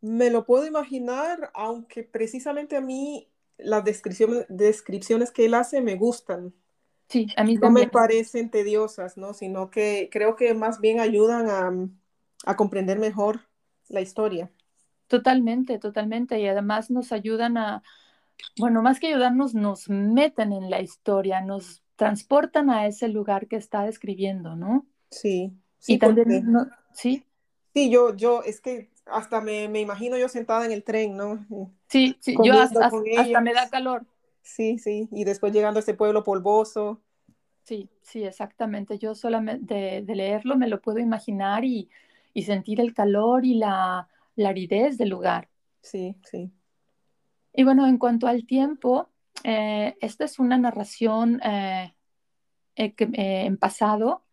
Me 0.00 0.30
lo 0.30 0.44
puedo 0.44 0.66
imaginar, 0.66 1.50
aunque 1.54 2.02
precisamente 2.04 2.76
a 2.76 2.80
mí 2.80 3.30
las 3.58 3.84
descripciones, 3.84 4.46
descripciones 4.48 5.30
que 5.30 5.44
él 5.46 5.54
hace 5.54 5.80
me 5.80 5.96
gustan. 5.96 6.54
Sí, 7.08 7.26
a 7.36 7.44
mí 7.44 7.58
No 7.60 7.70
me 7.70 7.88
parecen 7.88 8.50
tediosas, 8.50 9.16
¿no? 9.16 9.34
Sino 9.34 9.70
que 9.70 10.08
creo 10.12 10.36
que 10.36 10.54
más 10.54 10.80
bien 10.80 11.00
ayudan 11.00 11.48
a, 11.50 11.72
a 12.50 12.56
comprender 12.56 12.98
mejor 12.98 13.40
la 13.88 14.00
historia. 14.00 14.50
Totalmente, 15.06 15.78
totalmente. 15.78 16.40
Y 16.40 16.46
además 16.48 16.90
nos 16.90 17.12
ayudan 17.12 17.58
a, 17.58 17.82
bueno, 18.56 18.82
más 18.82 19.00
que 19.00 19.08
ayudarnos, 19.08 19.54
nos 19.54 19.88
meten 19.88 20.52
en 20.52 20.70
la 20.70 20.80
historia, 20.80 21.40
nos 21.40 21.82
transportan 21.96 22.70
a 22.70 22.86
ese 22.86 23.08
lugar 23.08 23.48
que 23.48 23.56
está 23.56 23.84
describiendo, 23.84 24.56
¿no? 24.56 24.86
Sí, 25.10 25.52
Y 25.86 25.96
sí, 25.96 25.98
porque 25.98 26.22
también, 26.24 26.52
no, 26.52 26.68
sí, 26.92 27.24
sí, 27.74 27.90
yo, 27.90 28.14
yo, 28.16 28.42
es 28.42 28.60
que 28.60 28.90
hasta 29.06 29.40
me, 29.40 29.68
me 29.68 29.80
imagino 29.80 30.16
yo 30.18 30.28
sentada 30.28 30.64
en 30.66 30.72
el 30.72 30.84
tren, 30.84 31.16
¿no? 31.16 31.46
sí, 31.88 32.16
sí, 32.20 32.40
yo 32.42 32.54
hasta, 32.60 32.90
hasta 33.14 33.40
me 33.40 33.52
da 33.54 33.68
calor. 33.70 34.06
Sí, 34.42 34.78
sí, 34.78 35.08
y 35.12 35.24
después 35.24 35.52
llegando 35.52 35.78
a 35.78 35.80
este 35.80 35.94
pueblo 35.94 36.22
polvoso. 36.24 37.02
Sí, 37.64 37.88
sí, 38.02 38.24
exactamente. 38.24 38.98
Yo 38.98 39.14
solamente 39.14 39.74
de, 39.74 40.02
de 40.02 40.14
leerlo 40.16 40.56
me 40.56 40.68
lo 40.68 40.80
puedo 40.80 40.98
imaginar 40.98 41.64
y, 41.64 41.88
y 42.34 42.42
sentir 42.42 42.80
el 42.80 42.94
calor 42.94 43.44
y 43.44 43.54
la, 43.54 44.08
la 44.36 44.48
aridez 44.50 44.98
del 44.98 45.10
lugar. 45.10 45.48
Sí, 45.82 46.16
sí, 46.24 46.52
Y 47.54 47.64
bueno, 47.64 47.86
en 47.86 47.98
cuanto 47.98 48.26
al 48.26 48.46
tiempo, 48.46 49.10
eh, 49.44 49.96
esta 50.00 50.24
es 50.24 50.38
una 50.38 50.58
narración 50.58 51.40
eh, 51.44 51.94
eh, 52.76 52.94
en 52.98 53.56
pasado. 53.58 54.24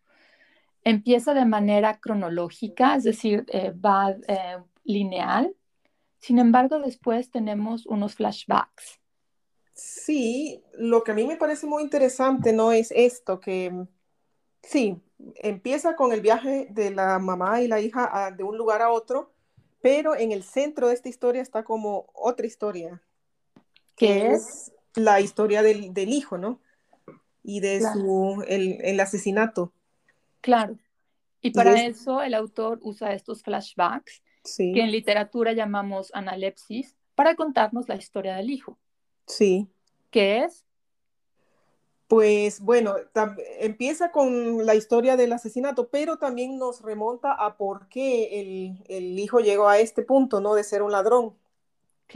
Empieza 0.84 1.34
de 1.34 1.44
manera 1.46 2.00
cronológica, 2.00 2.96
es 2.96 3.04
decir, 3.04 3.46
va 3.84 4.14
lineal. 4.84 5.54
Sin 6.18 6.38
embargo, 6.38 6.80
después 6.80 7.30
tenemos 7.30 7.86
unos 7.86 8.14
flashbacks. 8.16 9.00
Sí, 9.74 10.62
lo 10.74 11.02
que 11.04 11.12
a 11.12 11.14
mí 11.14 11.26
me 11.26 11.36
parece 11.36 11.66
muy 11.66 11.82
interesante, 11.82 12.52
¿no? 12.52 12.72
Es 12.72 12.90
esto, 12.92 13.40
que 13.40 13.72
sí, 14.62 15.02
empieza 15.36 15.96
con 15.96 16.12
el 16.12 16.20
viaje 16.22 16.68
de 16.70 16.90
la 16.90 17.18
mamá 17.18 17.62
y 17.62 17.68
la 17.68 17.80
hija 17.80 18.26
a- 18.26 18.30
de 18.32 18.44
un 18.44 18.56
lugar 18.58 18.82
a 18.82 18.90
otro, 18.90 19.32
pero 19.82 20.16
en 20.16 20.32
el 20.32 20.42
centro 20.44 20.88
de 20.88 20.94
esta 20.94 21.08
historia 21.08 21.42
está 21.42 21.64
como 21.64 22.08
otra 22.14 22.46
historia, 22.46 23.02
¿Qué 23.02 23.09
que 24.00 24.32
es? 24.32 24.72
la 24.94 25.20
historia 25.20 25.62
del, 25.62 25.94
del 25.94 26.10
hijo, 26.10 26.38
¿no? 26.38 26.60
Y 27.44 27.60
de 27.60 27.80
Claro, 27.80 28.00
su, 28.00 28.44
el, 28.48 28.78
el 28.82 29.00
asesinato. 29.00 29.74
claro. 30.40 30.78
Y 31.42 31.52
Y 31.52 31.52
para 31.52 31.74
es, 31.74 31.86
eso 31.86 32.22
el 32.22 32.34
autor 32.34 32.80
usa 32.82 33.14
estos 33.14 33.42
flashbacks 33.44 34.22
que 34.72 34.82
en 34.82 34.92
literatura 34.92 35.52
llamamos 35.54 36.10
analepsis 36.14 36.96
para 37.16 37.36
contarnos 37.36 37.88
la 37.88 37.96
historia 37.96 38.36
del 38.36 38.50
hijo, 38.50 38.78
sí. 39.26 39.70
que 40.10 40.44
es, 40.44 40.64
Pues 42.08 42.60
bueno, 42.60 42.96
empieza 43.60 44.10
con 44.10 44.66
la 44.66 44.74
historia 44.74 45.16
del 45.16 45.32
asesinato, 45.32 45.90
pero 45.90 46.18
también 46.18 46.58
nos 46.58 46.82
remonta 46.82 47.32
a 47.32 47.56
por 47.56 47.88
qué 47.88 48.40
el, 48.40 48.82
el 48.88 49.16
hijo 49.18 49.38
llegó 49.40 49.68
a 49.68 49.78
este 49.78 50.02
punto, 50.02 50.40
¿no? 50.40 50.54
De 50.54 50.64
ser 50.64 50.82
un 50.82 50.90
ladrón. 50.92 51.36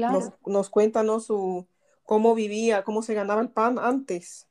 Nos, 0.06 0.30
claro, 0.30 0.38
nos 0.46 0.70
cuenta, 0.70 1.02
¿no? 1.04 1.20
Su, 1.20 1.66
cómo 2.04 2.34
vivía, 2.34 2.84
cómo 2.84 3.02
se 3.02 3.14
ganaba 3.14 3.42
el 3.42 3.50
pan 3.50 3.78
antes, 3.78 4.48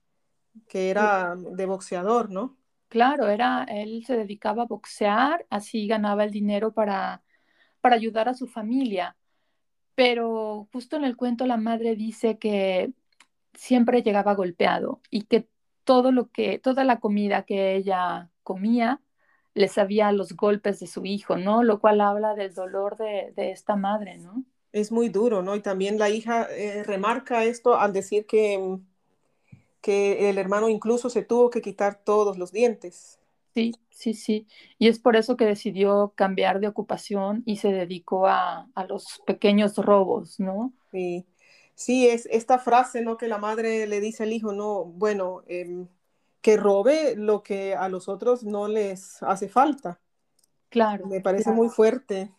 que 0.68 0.90
era 0.90 1.36
de 1.36 1.66
boxeador, 1.66 2.30
¿no? 2.30 2.58
claro, 2.94 3.28
era, 3.30 3.64
él 3.66 4.06
se 4.06 4.16
dedicaba 4.18 4.64
a 4.64 4.66
boxear, 4.68 5.48
así 5.50 5.88
ganaba 5.88 6.26
el 6.26 6.32
dinero 6.32 6.74
para, 6.74 7.24
para 7.82 7.96
ayudar 7.96 8.30
a 8.30 8.36
su 8.36 8.48
familia. 8.48 9.18
Pero 9.96 10.70
justo 10.74 10.98
en 10.98 11.06
el 11.06 11.18
cuento 11.18 11.48
la 11.48 11.58
madre 11.58 11.96
dice 11.96 12.38
que 12.40 12.94
siempre 13.54 14.04
llegaba 14.04 14.36
golpeado 14.36 15.02
y 15.12 15.24
que 15.24 15.50
todo 15.86 16.12
lo 16.12 16.32
que, 16.32 16.60
toda 16.60 16.84
la 16.86 17.00
comida 17.00 17.44
que 17.46 17.76
ella 17.76 18.32
comía 18.44 19.02
le 19.56 19.68
sabía 19.70 20.12
los 20.12 20.34
golpes 20.34 20.80
de 20.80 20.88
su 20.88 21.06
hijo, 21.06 21.38
¿no? 21.38 21.64
Lo 21.64 21.80
cual 21.82 22.02
habla 22.02 22.36
del 22.36 22.54
dolor 22.54 22.98
de, 22.98 23.34
de 23.36 23.52
esta 23.52 23.76
madre, 23.76 24.20
¿no? 24.20 24.46
Es 24.74 24.92
muy 24.92 25.08
duro, 25.08 25.42
¿no? 25.42 25.56
Y 25.56 25.62
también 25.62 25.98
la 25.98 26.10
hija 26.10 26.48
eh, 26.52 26.84
remarca 26.84 27.46
esto 27.46 27.76
al 27.76 27.94
decir 27.94 28.26
que, 28.26 28.80
que 29.82 30.30
el 30.30 30.38
hermano 30.38 30.68
incluso 30.68 31.10
se 31.10 31.24
tuvo 31.24 31.50
que 31.50 31.62
quitar 31.62 32.04
todos 32.04 32.38
los 32.38 32.52
dientes. 32.52 33.20
Sí, 33.54 33.76
sí, 33.92 34.14
sí. 34.14 34.48
Y 34.80 34.90
es 34.90 35.00
por 35.00 35.16
eso 35.16 35.38
que 35.38 35.46
decidió 35.46 36.12
cambiar 36.16 36.60
de 36.60 36.68
ocupación 36.68 37.44
y 37.46 37.58
se 37.58 37.72
dedicó 37.72 38.28
a, 38.28 38.68
a 38.76 38.86
los 38.86 39.22
pequeños 39.26 39.78
robos, 39.78 40.40
¿no? 40.40 40.74
Sí. 40.92 41.26
Sí, 41.76 42.08
es 42.08 42.28
esta 42.32 42.60
frase, 42.60 43.02
¿no? 43.02 43.18
Que 43.18 43.28
la 43.28 43.38
madre 43.38 43.88
le 43.88 44.00
dice 44.00 44.24
al 44.24 44.34
hijo, 44.34 44.54
no, 44.54 44.86
bueno, 44.86 45.44
em, 45.48 45.88
que 46.42 46.58
robe 46.58 47.16
lo 47.16 47.42
que 47.42 47.76
a 47.76 47.90
los 47.90 48.08
otros 48.10 48.44
no 48.44 48.68
les 48.68 49.24
hace 49.24 49.50
falta. 49.50 50.00
Claro. 50.70 51.08
Me 51.08 51.22
parece 51.22 51.46
claro. 51.46 51.58
muy 51.58 51.70
fuerte. 51.70 52.32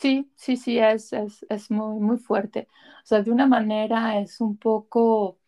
Sí, 0.00 0.32
sí, 0.36 0.56
sí, 0.56 0.78
es, 0.78 1.12
es, 1.12 1.44
es, 1.50 1.70
muy, 1.70 2.00
muy 2.00 2.16
fuerte. 2.18 2.68
O 3.04 3.06
sea, 3.06 3.22
de 3.22 3.30
una 3.30 3.46
manera 3.46 4.18
es 4.20 4.40
un 4.40 4.56
poco, 4.56 5.38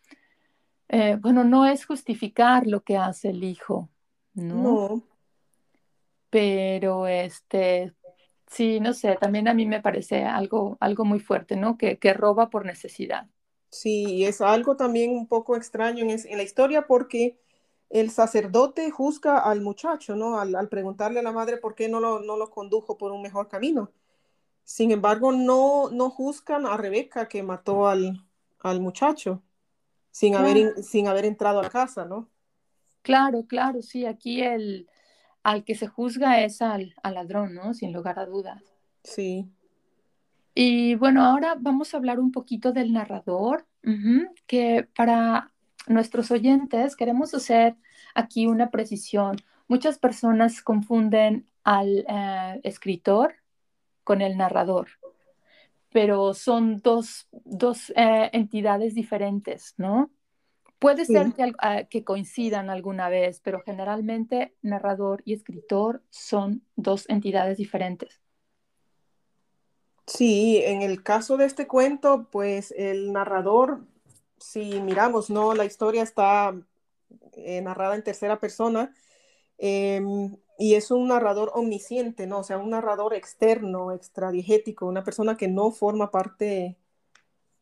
eh, 0.88 1.16
bueno, 1.20 1.44
no 1.44 1.66
es 1.66 1.86
justificar 1.86 2.66
lo 2.66 2.82
que 2.84 2.96
hace 2.98 3.30
el 3.30 3.44
hijo, 3.44 3.90
¿no? 4.34 4.84
No. 4.84 5.02
Pero 6.30 7.06
este, 7.06 7.94
sí, 8.48 8.80
no 8.80 8.92
sé, 8.94 9.16
también 9.20 9.48
a 9.48 9.54
mí 9.54 9.66
me 9.66 9.82
parece 9.82 10.24
algo, 10.24 10.76
algo 10.80 11.04
muy 11.04 11.20
fuerte, 11.20 11.56
¿no? 11.56 11.76
Que, 11.78 11.98
que 11.98 12.14
roba 12.14 12.50
por 12.50 12.64
necesidad. 12.66 13.28
Sí, 13.70 14.04
y 14.18 14.24
es 14.26 14.40
algo 14.40 14.76
también 14.76 15.10
un 15.16 15.26
poco 15.26 15.56
extraño 15.56 16.02
en, 16.04 16.10
es- 16.10 16.24
en 16.26 16.36
la 16.36 16.42
historia 16.44 16.86
porque 16.86 17.38
el 17.90 18.10
sacerdote 18.10 18.90
juzga 18.90 19.38
al 19.38 19.60
muchacho, 19.62 20.14
¿no? 20.16 20.38
Al, 20.38 20.54
al 20.54 20.68
preguntarle 20.68 21.20
a 21.20 21.22
la 21.22 21.32
madre 21.32 21.56
por 21.56 21.74
qué 21.74 21.88
no 21.88 21.98
lo, 22.00 22.20
no 22.20 22.36
lo 22.36 22.50
condujo 22.50 22.96
por 22.98 23.12
un 23.12 23.22
mejor 23.22 23.48
camino. 23.48 23.90
Sin 24.64 24.90
embargo, 24.90 25.32
no, 25.32 25.90
no 25.90 26.10
juzgan 26.10 26.66
a 26.66 26.76
Rebeca 26.76 27.28
que 27.28 27.42
mató 27.42 27.86
al, 27.88 28.26
al 28.60 28.80
muchacho 28.80 29.42
sin 30.10 30.36
haber, 30.36 30.58
Claro, 30.58 30.82
sin 30.82 31.08
haber 31.08 31.24
entrado 31.26 31.60
a 31.60 31.68
casa, 31.68 32.04
¿no? 32.06 32.30
claro, 33.02 33.46
claro, 33.46 33.82
sí, 33.82 34.06
aquí 34.06 34.42
el, 34.42 34.88
al 35.44 35.64
que 35.64 35.74
se 35.74 35.86
juzga 35.88 36.42
es 36.44 36.62
al, 36.62 36.94
al 37.02 37.14
ladrón, 37.14 37.54
¿no? 37.54 37.74
Sin 37.74 37.92
lugar 37.92 38.18
a 38.18 38.26
dudas. 38.26 38.74
Sí, 39.04 39.52
Y 40.54 40.94
bueno, 40.96 41.24
ahora 41.24 41.56
vamos 41.58 41.94
a 41.94 41.96
hablar 41.96 42.20
un 42.20 42.32
poquito 42.32 42.72
del 42.72 42.92
narrador, 42.92 43.66
que 44.46 44.88
para 44.96 45.52
nuestros 45.88 46.30
oyentes 46.30 46.94
queremos 46.96 47.34
hacer 47.34 47.76
aquí 48.14 48.46
una 48.46 48.70
precisión. 48.70 49.36
Muchas 49.68 49.98
personas 49.98 50.62
confunden 50.62 51.48
al 51.64 52.04
eh, 52.08 52.60
escritor 52.64 53.34
con 54.12 54.20
el 54.20 54.36
narrador, 54.36 54.88
pero 55.90 56.34
son 56.34 56.82
dos, 56.82 57.28
dos 57.32 57.88
eh, 57.96 58.28
entidades 58.34 58.94
diferentes, 58.94 59.72
¿no? 59.78 60.10
Puede 60.78 61.06
ser 61.06 61.32
que, 61.32 61.50
ah, 61.56 61.84
que 61.84 62.04
coincidan 62.04 62.68
alguna 62.68 63.08
vez, 63.08 63.40
pero 63.42 63.62
generalmente 63.64 64.54
narrador 64.60 65.22
y 65.24 65.32
escritor 65.32 66.02
son 66.10 66.62
dos 66.76 67.08
entidades 67.08 67.56
diferentes. 67.56 68.20
Sí, 70.06 70.60
en 70.62 70.82
el 70.82 71.02
caso 71.02 71.38
de 71.38 71.46
este 71.46 71.66
cuento, 71.66 72.28
pues 72.30 72.74
el 72.76 73.14
narrador, 73.14 73.80
si 74.36 74.78
miramos, 74.82 75.30
¿no? 75.30 75.54
La 75.54 75.64
historia 75.64 76.02
está 76.02 76.54
eh, 77.32 77.62
narrada 77.62 77.94
en 77.94 78.04
tercera 78.04 78.38
persona 78.38 78.92
em, 79.56 80.36
y 80.58 80.74
es 80.74 80.90
un 80.90 81.08
narrador 81.08 81.50
omnisciente, 81.54 82.26
¿no? 82.26 82.40
O 82.40 82.44
sea, 82.44 82.58
un 82.58 82.70
narrador 82.70 83.14
externo, 83.14 83.92
extradiegético, 83.92 84.86
una 84.86 85.04
persona 85.04 85.36
que 85.36 85.48
no 85.48 85.70
forma 85.72 86.10
parte 86.10 86.78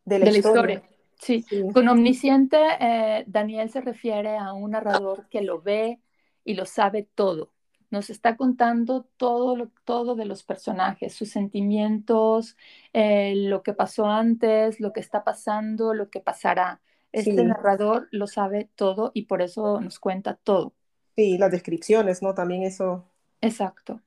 de 0.04 0.18
la 0.18 0.26
De 0.26 0.30
la 0.32 0.38
historia. 0.38 0.38
historia, 0.38 0.82
sí. 1.18 1.46
Sí, 1.50 1.56
Con 1.70 1.88
omnisciente, 1.88 2.58
eh, 2.80 3.24
Daniel 3.26 3.70
se 3.70 3.80
refiere 3.80 4.36
a 4.36 4.52
un 4.52 4.72
narrador 4.72 5.26
que 5.30 5.40
lo 5.42 5.62
ve 5.62 6.00
y 6.44 6.54
lo 6.54 6.66
sabe 6.66 7.04
todo. 7.14 7.52
Nos 7.90 8.10
está 8.10 8.36
contando 8.36 9.04
todo, 9.16 9.56
lo- 9.56 9.70
todo 9.84 10.14
de 10.14 10.24
los 10.26 10.44
personajes, 10.44 11.14
sus 11.14 11.30
sentimientos, 11.30 12.56
eh, 12.92 13.34
lo 13.36 13.62
que 13.62 13.72
pasó 13.74 14.06
antes, 14.06 14.78
lo 14.80 14.92
que 14.92 15.00
está 15.00 15.24
pasando, 15.24 15.94
lo 15.94 16.10
que 16.10 16.20
pasará. 16.20 16.80
Este 17.12 17.42
sí, 17.42 17.44
narrador 17.44 18.08
lo 18.12 18.26
sabe 18.26 18.70
todo 18.76 19.10
y 19.14 19.22
por 19.26 19.42
eso 19.42 19.80
nos 19.80 19.98
cuenta 19.98 20.34
todo. 20.36 20.74
Sí, 21.16 21.38
las 21.38 21.50
descripciones, 21.50 22.22
¿no? 22.22 22.34
También 22.34 22.62
eso, 22.62 23.04
Exacto, 23.40 24.00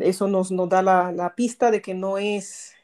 eso 0.00 0.28
nos, 0.28 0.50
nos 0.50 0.68
da 0.68 0.82
la, 0.82 1.12
la 1.12 1.34
pista 1.34 1.70
de 1.70 1.80
que 1.80 1.94
no 1.94 2.18
es 2.18 2.74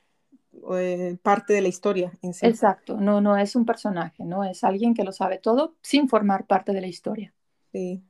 eh, 0.72 1.16
parte 1.22 1.52
de 1.52 1.60
la 1.60 1.68
historia 1.68 2.12
en 2.22 2.34
sí. 2.34 2.46
exacto. 2.46 2.96
No, 2.96 3.20
no 3.20 3.36
es 3.36 3.56
un 3.56 3.64
personaje, 3.64 4.24
no 4.24 4.44
es 4.44 4.64
alguien 4.64 4.94
que 4.94 5.04
lo 5.04 5.12
sabe 5.12 5.38
todo 5.38 5.74
sin 5.82 6.08
formar 6.08 6.46
parte 6.46 6.72
de 6.72 6.80
la 6.80 6.86
historia. 6.86 7.32
Sí. 7.72 8.02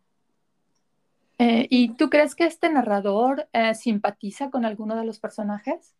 Eh, 1.38 1.66
¿y 1.70 1.94
tú 1.94 2.10
crees 2.10 2.34
que 2.34 2.44
este 2.44 2.70
narrador 2.70 3.48
eh, 3.52 3.74
simpatiza 3.74 4.50
con 4.50 4.64
alguno 4.64 4.96
de 4.96 5.04
los 5.04 5.18
personajes? 5.18 5.94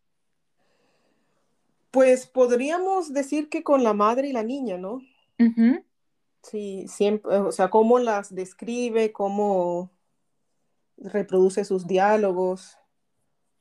Pues 1.90 2.26
podríamos 2.26 3.12
decir 3.12 3.48
que 3.48 3.62
con 3.62 3.82
la 3.82 3.94
madre 3.94 4.28
y 4.28 4.32
la 4.32 4.42
niña, 4.42 4.76
¿no? 4.76 5.00
Sí, 6.42 6.86
siempre, 6.88 7.36
o 7.38 7.52
sea, 7.52 7.70
cómo 7.70 7.98
las 7.98 8.34
describe, 8.34 9.12
cómo 9.12 9.90
reproduce 10.98 11.64
sus 11.64 11.86
diálogos. 11.86 12.76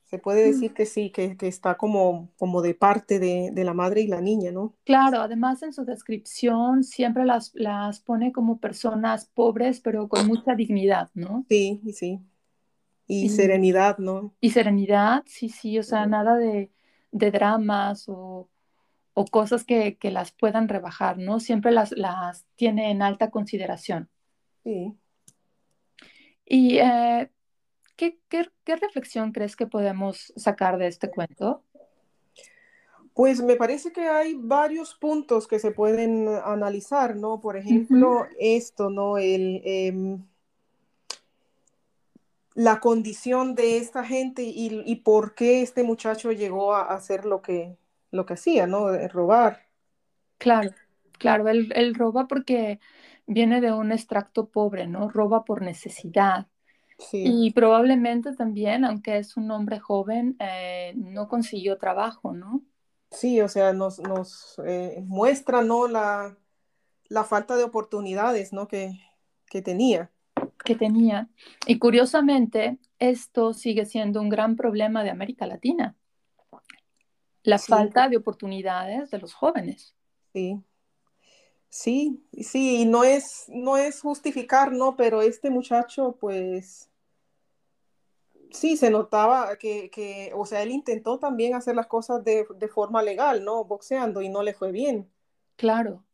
Se 0.06 0.18
puede 0.18 0.46
Mm. 0.46 0.48
decir 0.48 0.74
que 0.74 0.86
sí, 0.86 1.10
que, 1.12 1.36
que 1.38 1.48
está 1.48 1.76
como, 1.78 2.32
como 2.38 2.62
de 2.62 2.74
parte 2.74 3.18
de, 3.20 3.50
de 3.52 3.64
la 3.64 3.74
madre 3.74 4.02
y 4.02 4.08
la 4.08 4.20
niña, 4.22 4.52
¿no? 4.52 4.76
Claro, 4.84 5.20
además 5.20 5.62
en 5.62 5.72
su 5.72 5.84
descripción 5.86 6.82
siempre 6.84 7.24
las, 7.24 7.52
las 7.54 8.00
pone 8.00 8.32
como 8.32 8.58
personas 8.60 9.26
pobres, 9.26 9.80
pero 9.80 10.08
con 10.08 10.26
mucha 10.26 10.54
dignidad, 10.54 11.10
¿no? 11.14 11.46
Sí, 11.48 11.82
sí. 11.92 12.20
Y 13.06 13.28
Y, 13.28 13.28
serenidad, 13.30 13.98
¿no? 13.98 14.34
y 14.40 14.50
serenidad, 14.50 15.24
sí, 15.26 15.48
sí, 15.48 15.78
o 15.78 15.82
sea, 15.82 16.06
nada 16.06 16.36
de, 16.36 16.72
de 17.12 17.30
dramas 17.30 18.06
o, 18.08 18.48
o 19.14 19.24
cosas 19.24 19.64
que, 19.64 19.96
que 19.96 20.10
las 20.10 20.32
puedan 20.32 20.68
rebajar, 20.68 21.18
¿no? 21.18 21.40
Siempre 21.40 21.72
las, 21.72 21.92
las 21.92 22.44
tiene 22.56 22.90
en 22.90 23.02
alta 23.02 23.30
consideración. 23.30 24.08
Sí. 24.64 24.94
¿Y 26.44 26.78
eh, 26.78 27.30
¿qué, 27.96 28.18
qué, 28.28 28.50
qué 28.64 28.76
reflexión 28.76 29.32
crees 29.32 29.56
que 29.56 29.66
podemos 29.66 30.32
sacar 30.36 30.78
de 30.78 30.86
este 30.86 31.10
cuento? 31.10 31.62
Pues 33.14 33.42
me 33.42 33.56
parece 33.56 33.92
que 33.92 34.08
hay 34.08 34.34
varios 34.34 34.94
puntos 34.94 35.46
que 35.46 35.58
se 35.58 35.72
pueden 35.72 36.28
analizar, 36.44 37.16
¿no? 37.16 37.40
Por 37.40 37.56
ejemplo, 37.56 38.26
esto, 38.38 38.88
¿no? 38.88 39.18
El, 39.18 39.60
em, 39.64 40.24
la 42.54 42.80
condición 42.80 43.54
de 43.54 43.78
esta 43.78 44.04
gente 44.04 44.42
y, 44.42 44.82
y 44.86 44.96
por 44.96 45.34
qué 45.34 45.60
este 45.60 45.82
muchacho 45.82 46.32
llegó 46.32 46.74
a 46.74 46.82
hacer 46.94 47.24
lo 47.24 47.42
que, 47.42 47.76
lo 48.10 48.26
que 48.26 48.34
hacía, 48.34 48.66
¿no? 48.66 48.88
De 48.88 49.08
robar. 49.08 49.68
Claro, 50.38 50.72
claro, 51.18 51.48
él, 51.48 51.72
él 51.74 51.94
roba 51.94 52.26
porque 52.26 52.80
viene 53.26 53.60
de 53.60 53.72
un 53.72 53.92
extracto 53.92 54.48
pobre, 54.50 54.86
¿no? 54.86 55.08
Roba 55.10 55.44
por 55.44 55.62
necesidad. 55.62 56.46
Sí, 56.98 57.40
Y 57.42 57.52
probablemente 57.52 58.34
también, 58.34 58.84
aunque 58.84 59.18
es 59.18 59.36
un 59.36 59.50
hombre 59.52 59.80
joven, 59.80 60.36
eh, 60.40 60.94
no 60.96 61.28
consiguió 61.28 61.78
trabajo, 61.78 62.32
¿no? 62.34 62.62
sí, 63.10 63.40
o 63.40 63.48
sea, 63.48 63.72
nos, 63.72 63.98
nos 64.00 64.60
eh, 64.66 65.02
muestra, 65.06 65.62
¿no? 65.62 65.88
La, 65.88 66.36
la 67.08 67.24
falta 67.24 67.56
de 67.56 67.64
oportunidades, 67.64 68.52
¿no? 68.52 68.68
Que, 68.68 68.92
que 69.46 69.62
tenía. 69.62 70.12
Que 70.64 70.76
tenía. 70.76 71.28
Y 71.66 71.78
curiosamente, 71.78 72.78
esto 72.98 73.54
sigue 73.54 73.86
siendo 73.86 74.20
un 74.20 74.28
gran 74.28 74.56
problema 74.56 75.02
de 75.04 75.10
América 75.10 75.46
Latina, 75.46 75.96
la 77.42 77.58
Sí, 77.66 77.74
falta 77.74 78.08
de 78.08 78.16
oportunidades 78.18 79.10
de 79.10 79.18
los 79.18 79.34
jóvenes. 79.34 79.94
sí, 80.34 80.62
sí, 81.68 82.24
sí, 82.42 82.82
y 82.82 82.84
no 82.86 83.04
es, 83.04 83.44
no 83.48 83.76
es 83.76 84.00
justificar, 84.00 84.72
¿no? 84.72 84.96
Pero 84.96 85.22
este 85.22 85.50
muchacho, 85.50 86.16
pues, 86.20 86.90
sí, 88.52 88.76
se 88.76 88.90
notaba 88.90 89.56
que, 89.58 89.90
que, 89.90 90.32
o 90.34 90.46
sea, 90.46 90.62
él 90.62 90.70
intentó 90.70 91.18
también 91.18 91.54
hacer 91.54 91.74
las 91.76 91.86
cosas 91.86 92.24
de, 92.24 92.46
de 92.56 92.68
forma 92.68 93.02
legal, 93.02 93.44
¿no? 93.44 93.64
Boxeando 93.64 94.22
y 94.22 94.28
no 94.28 94.42
le 94.42 94.54
fue 94.54 94.72
bien. 94.72 95.10
Claro, 95.56 96.04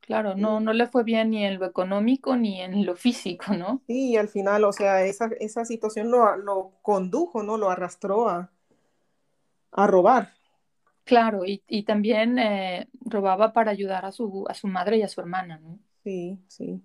claro, 0.00 0.34
no, 0.36 0.60
Y, 0.60 0.60
no 0.60 0.72
le 0.74 0.86
fue 0.88 1.04
bien 1.04 1.30
ni 1.30 1.44
en 1.46 1.58
lo 1.60 1.66
económico 1.66 2.36
ni 2.36 2.60
en 2.62 2.86
lo 2.86 2.96
físico, 2.96 3.54
¿no? 3.56 3.82
sí, 3.86 4.12
y 4.12 4.16
al 4.16 4.28
final, 4.30 4.64
o 4.64 4.72
sea, 4.72 5.04
esa, 5.04 5.26
esa 5.38 5.64
situación 5.66 6.10
lo, 6.10 6.34
lo 6.36 6.72
condujo, 6.82 7.42
¿no? 7.42 7.58
Lo 7.58 7.70
arrastró 7.70 8.28
a, 8.30 8.50
a 9.72 9.86
robar. 9.86 10.24
Claro, 11.10 11.44
y, 11.44 11.62
y 11.68 11.82
también 11.84 12.38
eh, 12.38 12.88
robaba 13.04 13.52
para 13.52 13.70
ayudar 13.72 14.04
a 14.06 14.12
su, 14.12 14.44
a 14.48 14.54
su 14.54 14.68
madre 14.68 14.98
y 14.98 15.02
a 15.02 15.08
su 15.08 15.20
hermana, 15.20 15.58
¿no? 15.58 15.78
Sí, 16.04 16.38
sí. 16.48 16.82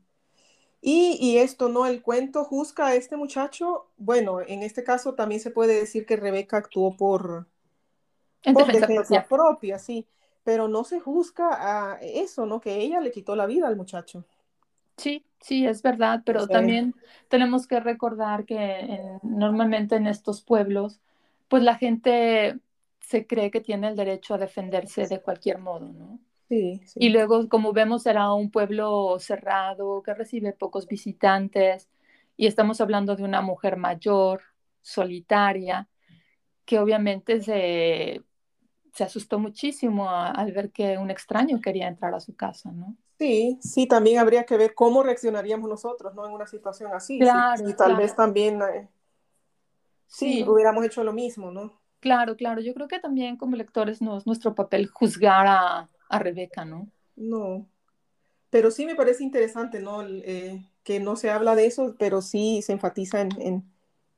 Y, 0.81 1.17
y 1.21 1.37
esto, 1.39 1.69
¿no? 1.69 1.85
El 1.87 2.01
cuento 2.03 2.45
juzga 2.45 2.87
a 2.87 2.95
este 2.95 3.17
muchacho. 3.17 3.89
Bueno, 3.97 4.41
en 4.41 4.63
este 4.63 4.83
caso 4.83 5.15
también 5.15 5.41
se 5.41 5.51
puede 5.51 5.75
decir 5.79 6.05
que 6.05 6.17
Rebeca 6.17 6.57
actuó 6.57 6.97
por, 6.97 7.47
En 8.43 8.55
por 8.55 8.71
defensa 8.71 8.87
defensa 8.87 8.87
propia. 8.93 9.27
propia, 9.27 9.77
sí, 9.79 10.07
pero 10.43 10.67
no 10.67 10.83
se 10.83 10.99
juzga 10.99 11.49
a 11.93 11.99
eso, 12.01 12.45
¿no? 12.45 12.59
Que 12.61 12.75
ella 12.81 12.99
le 13.01 13.11
quitó 13.11 13.35
la 13.35 13.45
vida 13.45 13.67
al 13.67 13.75
muchacho. 13.77 14.25
Sí, 14.97 15.25
sí, 15.41 15.65
es 15.65 15.81
verdad, 15.81 16.21
pero 16.25 16.47
Sí. 16.47 16.49
también 16.49 16.95
tenemos 17.27 17.67
que 17.67 17.79
recordar 17.79 18.45
que 18.45 18.55
en- 18.79 19.19
normalmente 19.23 19.95
en 19.95 20.07
estos 20.07 20.41
pueblos, 20.41 21.01
pues 21.49 21.63
la 21.63 21.75
gente 21.77 22.59
se 23.07 23.27
cree 23.27 23.51
que 23.51 23.61
tiene 23.61 23.87
el 23.89 23.95
derecho 23.95 24.33
a 24.35 24.37
defenderse 24.37 25.07
de 25.07 25.21
cualquier 25.21 25.59
modo, 25.59 25.87
¿no? 25.93 26.19
Sí, 26.49 26.81
Y 26.97 27.09
luego, 27.09 27.49
como 27.49 27.73
vemos, 27.73 28.05
era 28.05 28.33
un 28.33 28.51
pueblo 28.51 29.17
cerrado 29.19 30.01
que 30.03 30.13
recibe 30.13 30.53
pocos 30.53 30.87
visitantes 30.87 31.89
y 32.37 32.47
estamos 32.47 32.81
hablando 32.81 33.15
de 33.15 33.23
una 33.23 33.41
mujer 33.41 33.77
mayor, 33.77 34.43
solitaria, 34.81 35.89
que 36.65 36.79
obviamente 36.79 37.41
se, 37.41 38.23
se 38.93 39.03
asustó 39.05 39.39
muchísimo 39.39 40.09
a- 40.09 40.31
al 40.31 40.51
ver 40.53 40.71
que 40.71 40.97
un 40.97 41.11
extraño 41.11 41.61
quería 41.61 41.87
entrar 41.89 42.13
a 42.15 42.19
su 42.21 42.35
casa, 42.35 42.71
¿no? 42.71 42.95
Sí, 43.19 43.57
sí, 43.61 43.87
también 43.87 44.19
habría 44.19 44.45
que 44.45 44.57
ver 44.57 44.73
cómo 44.75 45.01
reaccionaríamos 45.03 45.69
nosotros, 45.69 46.13
¿no? 46.15 46.25
En 46.25 46.31
una 46.33 46.47
situación 46.47 46.91
así. 46.93 47.25
Sí, 47.25 47.47
Claro, 47.47 47.63
y 47.65 47.73
tal 47.75 47.95
claro. 47.95 47.97
vez 47.97 48.15
también, 48.15 48.61
eh, 48.61 48.89
sí, 50.07 50.43
Sí, 50.43 50.45
hubiéramos 50.47 50.83
hecho 50.85 51.03
lo 51.03 51.13
mismo, 51.13 51.51
¿no? 51.51 51.79
Claro, 52.05 52.35
claro. 52.37 52.61
Yo 52.61 52.73
creo 52.73 52.87
que 52.87 52.99
también 52.99 53.37
como 53.37 53.55
lectores 53.57 54.01
no 54.01 54.17
es 54.17 54.25
nuestro 54.25 54.55
papel 54.55 54.87
juzgar 54.89 55.45
a, 55.47 55.89
a 56.09 56.19
Rebeca, 56.19 56.65
¿no? 56.65 56.89
No. 57.15 57.67
Pero 58.49 58.71
sí 58.71 58.85
me 58.85 58.95
parece 58.95 59.23
interesante, 59.23 59.79
¿no? 59.81 60.03
Eh, 60.07 60.65
que 60.83 60.99
no 60.99 61.15
se 61.17 61.31
habla 61.31 61.55
de 61.55 61.67
eso, 61.67 61.95
pero 61.99 62.21
sí 62.21 62.61
se 62.63 62.73
enfatiza 62.73 63.21
en, 63.21 63.41
en, 63.41 63.73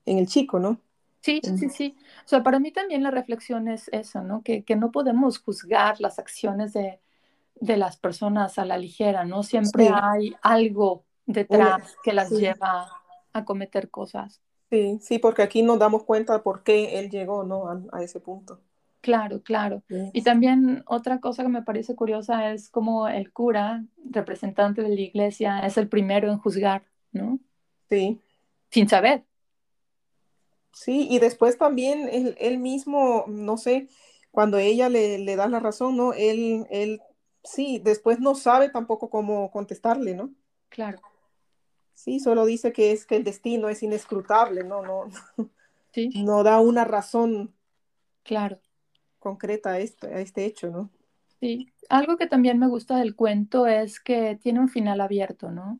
en 0.05 0.19
el 0.19 0.27
chico, 0.27 0.59
¿no? 0.59 0.81
Sí, 1.21 1.41
sí, 1.55 1.69
sí. 1.69 1.97
O 2.25 2.27
sea, 2.27 2.41
para 2.43 2.59
mí 2.59 2.71
también 2.71 3.03
la 3.03 3.11
reflexión 3.11 3.67
es 3.67 3.89
eso, 3.91 4.21
¿no? 4.23 4.43
Que, 4.43 4.63
que 4.63 4.75
no 4.77 4.91
podemos 4.91 5.39
juzgar 5.39 5.99
las 5.99 6.19
acciones 6.19 6.71
de, 6.73 7.01
de 7.55 7.77
las 7.77 7.97
personas 7.97 8.59
a 8.59 8.65
la 8.65 8.77
ligera, 8.77 9.25
¿no? 9.25 9.43
Siempre 9.43 9.87
Sí, 9.87 9.93
hay 9.93 10.35
algo 10.41 11.05
una, 11.47 11.77
detrás 11.77 11.97
que 12.03 12.13
las 12.13 12.35
sí, 12.35 12.37
lleva 12.37 12.87
a 13.33 13.45
cometer 13.45 13.89
cosas. 13.91 14.41
Sí, 14.69 14.99
sí, 15.01 15.19
porque 15.19 15.41
aquí 15.43 15.61
nos 15.63 15.79
damos 15.79 16.03
cuenta 16.03 16.33
de 16.33 16.39
por 16.39 16.63
qué 16.63 16.99
él 16.99 17.09
llegó, 17.09 17.43
¿no? 17.43 17.67
A, 17.69 17.81
a 17.93 18.03
ese 18.03 18.19
punto. 18.19 18.61
Claro, 19.01 19.41
claro. 19.41 19.83
Y 20.11 20.23
también 20.23 20.83
otra 20.87 21.19
cosa 21.21 21.43
que 21.43 21.49
me 21.49 21.63
parece 21.63 21.95
curiosa 21.95 22.51
es 22.51 22.69
como 22.69 23.07
el 23.07 23.31
cura, 23.31 23.85
representante 24.03 24.81
de 24.81 24.89
la 24.89 24.99
iglesia, 25.01 25.59
es 25.61 25.77
el 25.77 25.87
primero 25.87 26.29
en 26.29 26.39
juzgar, 26.39 26.85
¿no? 27.13 27.39
sí, 27.89 28.21
Sin 28.71 28.87
saber. 28.87 29.25
sí, 30.73 31.07
y 31.09 31.19
después 31.19 31.57
también 31.57 32.09
él, 32.11 32.35
él 32.39 32.57
mismo, 32.59 33.25
no 33.27 33.57
sé, 33.57 33.89
cuando 34.31 34.57
ella 34.57 34.89
le, 34.89 35.19
le 35.19 35.35
da 35.35 35.47
la 35.47 35.59
razón, 35.59 35.97
¿no? 35.97 36.13
Él, 36.13 36.65
él, 36.69 37.01
sí, 37.43 37.79
después 37.83 38.19
no 38.19 38.35
sabe 38.35 38.69
tampoco 38.69 39.09
cómo 39.09 39.51
contestarle, 39.51 40.15
¿no? 40.15 40.33
Claro, 40.69 41.01
Sí, 41.97 42.19
solo 42.19 42.45
dice 42.45 42.71
que 42.71 42.91
es 42.91 43.07
que 43.07 43.15
el 43.15 43.23
destino 43.23 43.69
es 43.69 43.81
inescrutable, 43.81 44.63
¿no? 44.63 44.83
No, 44.83 45.09
sí, 45.91 46.09
no 46.23 46.43
da 46.43 46.59
una 46.59 46.85
razón 46.85 47.55
claro, 48.21 48.59
concreta 49.17 49.71
a 49.71 49.79
este, 49.79 50.13
a 50.13 50.19
este 50.19 50.45
hecho, 50.45 50.69
¿no? 50.69 50.91
sí. 51.39 51.73
Algo 51.89 52.17
que 52.17 52.27
también 52.27 52.59
me 52.59 52.67
gusta 52.67 52.97
del 52.97 53.15
cuento 53.15 53.65
es 53.65 53.99
que 53.99 54.37
tiene 54.39 54.59
un 54.59 54.69
final 54.69 55.01
abierto, 55.01 55.49
¿no? 55.49 55.79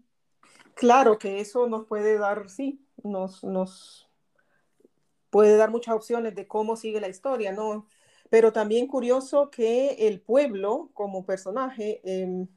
Claro 0.74 1.20
que 1.20 1.40
eso 1.40 1.68
nos 1.68 1.86
puede 1.86 2.18
dar, 2.18 2.50
sí, 2.50 2.84
nos, 3.04 3.44
nos 3.44 4.10
puede 5.30 5.56
dar 5.56 5.70
muchas 5.70 5.94
opciones 5.94 6.34
de 6.34 6.48
cómo 6.48 6.78
sigue 6.78 7.00
la 7.00 7.10
historia, 7.10 7.52
¿no? 7.52 7.86
Pero 8.32 8.52
también 8.52 8.88
curioso 8.88 9.52
que 9.52 10.08
el 10.08 10.20
pueblo, 10.20 10.90
como 10.94 11.26
personaje, 11.26 12.02
eh, 12.04 12.48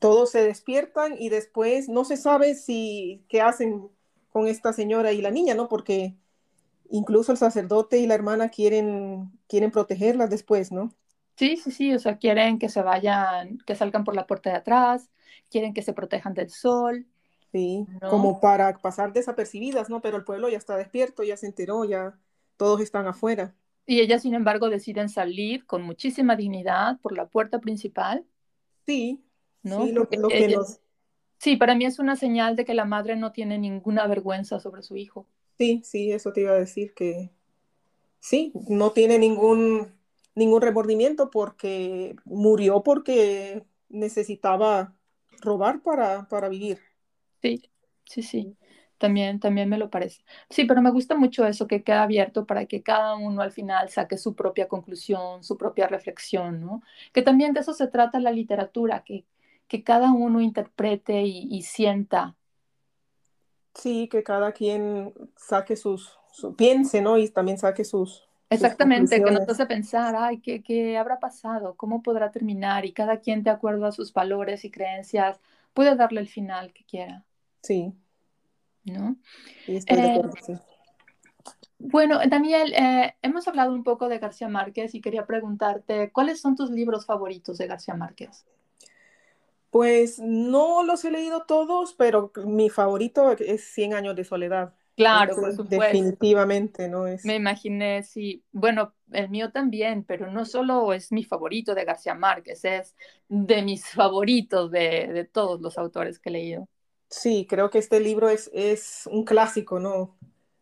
todos 0.00 0.32
se 0.32 0.44
despiertan 0.44 1.16
y 1.20 1.30
después 1.30 1.88
no 1.90 2.04
se 2.06 2.18
sabe 2.18 2.56
si 2.56 3.26
qué 3.30 3.42
hacen 3.42 3.90
con 4.30 4.48
esta 4.48 4.74
señora 4.74 5.12
y 5.12 5.22
la 5.22 5.32
niña, 5.32 5.54
¿no? 5.56 5.68
Porque 5.68 6.16
incluso 6.90 7.32
el 7.32 7.38
sacerdote 7.38 7.98
y 7.98 8.06
la 8.06 8.14
hermana 8.16 8.50
quieren, 8.50 9.32
quieren 9.48 9.70
protegerlas 9.72 10.30
después, 10.30 10.72
¿no? 10.72 10.94
Sí, 11.36 11.56
sí, 11.56 11.70
sí, 11.70 11.94
o 11.94 11.98
sea, 11.98 12.18
quieren 12.18 12.58
que 12.58 12.68
se 12.68 12.82
vayan, 12.82 13.58
que 13.66 13.74
salgan 13.74 14.04
por 14.04 14.14
la 14.14 14.26
puerta 14.26 14.50
de 14.50 14.56
atrás, 14.56 15.10
quieren 15.48 15.72
que 15.72 15.80
se 15.82 15.94
protejan 15.94 16.34
del 16.34 16.50
sol, 16.50 17.06
Sí, 17.52 17.86
¿no? 17.86 18.08
como 18.08 18.40
para 18.40 18.78
pasar 18.78 19.12
desapercibidas, 19.12 19.90
¿no? 19.90 20.00
Pero 20.00 20.16
el 20.16 20.24
pueblo 20.24 20.48
ya 20.48 20.58
está 20.58 20.76
despierto, 20.76 21.22
ya 21.24 21.36
se 21.36 21.46
enteró, 21.46 21.84
ya 21.84 22.18
todos 22.56 22.80
están 22.80 23.06
afuera. 23.08 23.54
Y 23.84 24.00
ellas, 24.00 24.22
sin 24.22 24.32
embargo, 24.34 24.70
deciden 24.70 25.10
salir 25.10 25.66
con 25.66 25.82
muchísima 25.82 26.34
dignidad 26.34 26.98
por 27.02 27.12
la 27.14 27.28
puerta 27.28 27.58
principal, 27.60 28.24
Sí, 28.86 29.24
¿no? 29.62 29.86
sí, 29.86 29.92
lo, 29.92 30.08
lo 30.12 30.34
que 30.34 30.48
ella- 30.48 30.48
nos, 30.48 30.80
Sí, 31.38 31.56
para 31.56 31.74
mí 31.74 31.84
es 31.86 31.98
una 32.00 32.16
señal 32.16 32.56
de 32.56 32.64
que 32.66 32.74
la 32.74 32.84
madre 32.86 33.16
no 33.16 33.32
tiene 33.32 33.58
ninguna 33.58 34.06
vergüenza 34.08 34.60
sobre 34.60 34.82
su 34.82 34.96
hijo. 34.96 35.26
sí, 35.58 35.82
sí, 35.84 36.12
eso 36.12 36.32
te 36.32 36.42
iba 36.42 36.52
a 36.52 36.54
decir 36.58 36.94
que 36.94 37.30
sí, 38.20 38.52
no 38.68 38.92
tiene 38.92 39.18
ningún, 39.20 39.94
ningún 40.34 40.62
remordimiento 40.62 41.30
porque 41.30 42.16
murió 42.24 42.82
porque 42.84 43.64
necesitaba 43.88 44.96
robar 45.42 45.82
para, 45.82 46.28
para 46.28 46.48
vivir. 46.50 46.80
Sí, 47.42 47.70
sí, 48.04 48.22
sí. 48.22 48.56
También, 48.98 49.40
también 49.40 49.68
me 49.70 49.78
lo 49.78 49.88
parece. 49.88 50.22
Sí, 50.50 50.64
pero 50.66 50.82
me 50.82 50.90
gusta 50.90 51.14
mucho 51.16 51.46
eso 51.46 51.66
que 51.66 51.82
queda 51.82 52.02
abierto 52.02 52.44
para 52.46 52.66
que 52.66 52.82
cada 52.82 53.14
uno 53.16 53.40
al 53.40 53.50
final 53.52 53.88
saque 53.88 54.18
su 54.18 54.34
propia 54.34 54.68
conclusión, 54.68 55.42
su 55.42 55.56
propia 55.56 55.86
reflexión, 55.86 56.60
¿no? 56.60 56.82
Que 57.14 57.22
también 57.22 57.54
de 57.54 57.60
eso 57.60 57.72
se 57.72 57.86
trata 57.88 58.20
la 58.20 58.30
literatura, 58.30 59.02
que, 59.04 59.24
que 59.70 59.84
cada 59.84 60.12
uno 60.12 60.40
interprete 60.42 61.22
y, 61.24 61.48
y 61.50 61.62
sienta. 61.64 62.36
Sí, 63.74 64.08
que 64.08 64.22
cada 64.22 64.52
quien 64.52 65.14
saque 65.36 65.76
sus, 65.76 66.18
su, 66.32 66.54
piense, 66.56 67.00
¿no? 67.02 67.18
Y 67.18 67.28
también 67.30 67.58
saque 67.58 67.84
sus, 67.84 68.28
sus 68.50 68.74
Exactamente, 68.78 69.22
que 69.22 69.30
nos 69.30 69.48
hace 69.48 69.66
pensar, 69.66 70.14
ay, 70.16 70.40
¿qué, 70.40 70.62
qué 70.62 70.98
habrá 70.98 71.20
pasado? 71.20 71.76
¿Cómo 71.76 72.02
podrá 72.02 72.30
terminar? 72.32 72.84
Y 72.84 72.92
cada 72.92 73.20
quien, 73.20 73.42
de 73.44 73.50
acuerdo 73.50 73.86
a 73.86 73.92
sus 73.92 74.12
valores 74.12 74.64
y 74.64 74.70
creencias, 74.72 75.40
puede 75.72 75.94
darle 75.96 76.20
el 76.20 76.28
final 76.28 76.72
que 76.72 76.84
quiera, 76.84 77.24
Sí, 77.62 77.94
¿no? 78.84 79.16
estoy 79.66 80.00
de 80.00 80.06
Eh, 80.06 80.08
acuerdo, 80.08 80.36
sí. 80.40 80.52
Bueno, 81.78 82.20
Daniel, 82.28 82.72
eh, 82.74 83.14
hemos 83.22 83.48
hablado 83.48 83.72
un 83.72 83.82
poco 83.84 84.08
de 84.08 84.18
García 84.18 84.48
Márquez 84.48 84.94
y 84.94 85.00
quería 85.00 85.26
preguntarte, 85.26 86.12
¿cuáles 86.12 86.40
son 86.40 86.54
tus 86.56 86.70
libros 86.70 87.06
favoritos 87.06 87.58
de 87.58 87.66
García 87.66 87.94
Márquez? 87.94 88.44
Pues 89.70 90.18
no 90.18 90.82
los 90.84 91.04
he 91.04 91.10
leído 91.10 91.44
todos, 91.46 91.94
pero 91.94 92.32
mi 92.44 92.70
favorito 92.70 93.30
es 93.32 93.64
Cien 93.72 93.94
años 93.94 94.16
de 94.16 94.24
soledad. 94.24 94.74
Claro, 94.96 95.38
por 95.40 95.52
supuesto. 95.52 96.14
definitivamente, 96.14 96.88
¿no? 96.88 97.06
Es, 97.06 97.22
Me 97.22 97.36
imaginé, 97.36 98.02
sí. 98.02 98.44
Bueno, 98.52 98.94
el 99.12 99.28
mío 99.28 99.52
también, 99.52 100.04
pero 100.04 100.30
no 100.30 100.44
solo 100.46 100.92
es 100.94 101.12
mi 101.12 101.22
favorito 101.24 101.74
de 101.74 101.84
García 101.84 102.14
Márquez, 102.14 102.64
es 102.64 102.96
de 103.28 103.62
mis 103.62 103.86
favoritos 103.90 104.70
de, 104.70 105.08
de 105.12 105.24
todos 105.26 105.60
los 105.60 105.76
autores 105.78 106.18
que 106.18 106.30
he 106.30 106.32
leído. 106.32 106.68
sí, 107.08 107.46
creo 107.48 107.70
que 107.70 107.78
este 107.78 108.00
libro 108.00 108.28
es, 108.28 108.50
es 108.54 109.06
un 109.10 109.24
clásico, 109.24 109.78
¿no? 109.80 110.18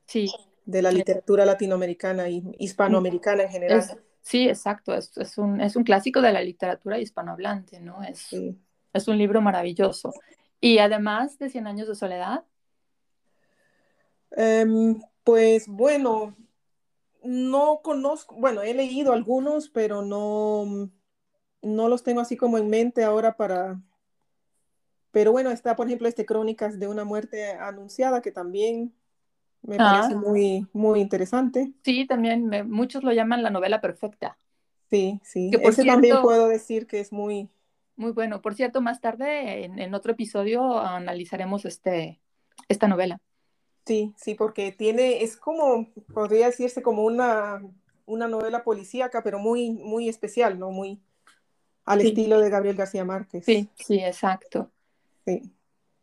Sí, 0.07 0.39
De 0.67 0.83
la 0.83 0.93
literatura 0.93 1.45
latinoamericana 1.45 2.29
y 2.29 2.45
hispanoamericana 2.61 3.43
en 3.43 3.51
es, 3.67 3.91
general. 3.91 3.99
sí, 4.23 4.49
exacto, 4.49 4.95
es, 4.95 5.17
es 5.19 5.39
un, 5.39 5.61
es 5.61 5.77
un 5.77 5.85
clásico 5.85 6.21
de 6.21 6.33
la 6.33 6.43
literatura 6.43 6.99
hispanohablante, 6.99 7.81
¿no? 7.81 8.03
Es, 8.03 8.29
Sí. 8.31 8.59
Es 8.99 9.09
un 9.09 9.19
libro 9.19 9.41
maravilloso. 9.41 10.13
Y 10.61 10.79
además 10.79 11.39
de 11.39 11.51
Cien 11.51 11.67
años 11.67 11.89
de 11.89 11.95
soledad, 11.95 12.45
Em, 14.31 15.01
pues 15.25 15.67
bueno, 15.69 16.37
no 17.25 17.81
conozco, 17.83 18.37
bueno, 18.37 18.63
he 18.63 18.75
leído 18.75 19.13
algunos, 19.13 19.71
pero 19.71 20.03
no, 20.03 20.91
no 21.63 21.89
los 21.89 22.03
tengo 22.05 22.21
así 22.23 22.37
como 22.37 22.59
en 22.59 22.71
mente 22.71 23.05
ahora 23.05 23.37
para, 23.37 23.81
pero 25.11 25.33
bueno, 25.33 25.51
está 25.51 25.77
por 25.77 25.87
ejemplo 25.87 26.09
este 26.09 26.27
Crónicas 26.27 26.79
de 26.79 26.89
una 26.89 27.05
muerte 27.05 27.53
anunciada 27.53 28.23
que 28.23 28.33
también 28.33 28.95
me 29.63 29.81
parece 29.81 30.15
ah, 30.15 30.17
muy, 30.17 30.69
muy 30.73 31.01
interesante. 31.01 31.73
sí, 31.85 32.07
también 32.07 32.47
me- 32.47 32.65
muchos 32.65 33.03
lo 33.05 33.13
llaman 33.13 33.43
la 33.43 33.51
novela 33.51 33.81
perfecta. 33.81 34.39
Sí, 34.91 35.21
sí, 35.25 35.51
Que 35.51 35.59
por 35.59 35.73
ese 35.73 35.85
también 35.85 36.19
puedo 36.21 36.49
decir 36.49 36.87
que 36.87 37.01
es 37.01 37.13
muy, 37.13 37.51
muy 37.99 38.13
bueno. 38.13 38.41
Por 38.43 38.55
cierto, 38.55 38.81
más 38.81 39.01
tarde 39.01 39.65
en, 39.65 39.79
en 39.79 39.95
otro 39.95 40.13
episodio 40.13 40.79
analizaremos 40.81 41.65
este, 41.67 42.21
esta 42.69 42.89
novela. 42.89 43.21
sí, 43.87 44.15
sí, 44.17 44.35
porque 44.35 44.73
tiene, 44.73 45.23
es 45.23 45.37
como, 45.37 45.89
podría 46.13 46.47
decirse 46.47 46.83
como 46.83 47.05
una, 47.05 47.63
una 48.07 48.29
novela 48.29 48.63
policíaca, 48.65 49.23
pero 49.23 49.39
muy, 49.39 49.71
muy 49.73 50.09
especial, 50.09 50.59
¿no? 50.59 50.71
Muy 50.71 51.01
al 51.85 52.03
Sí, 52.03 52.09
estilo 52.09 52.41
de 52.41 52.51
Gabriel 52.51 52.77
García 52.77 53.05
Márquez. 53.05 53.47
sí, 53.47 53.71
sí, 53.75 53.99
exacto. 54.01 54.73
Sí. 55.27 55.53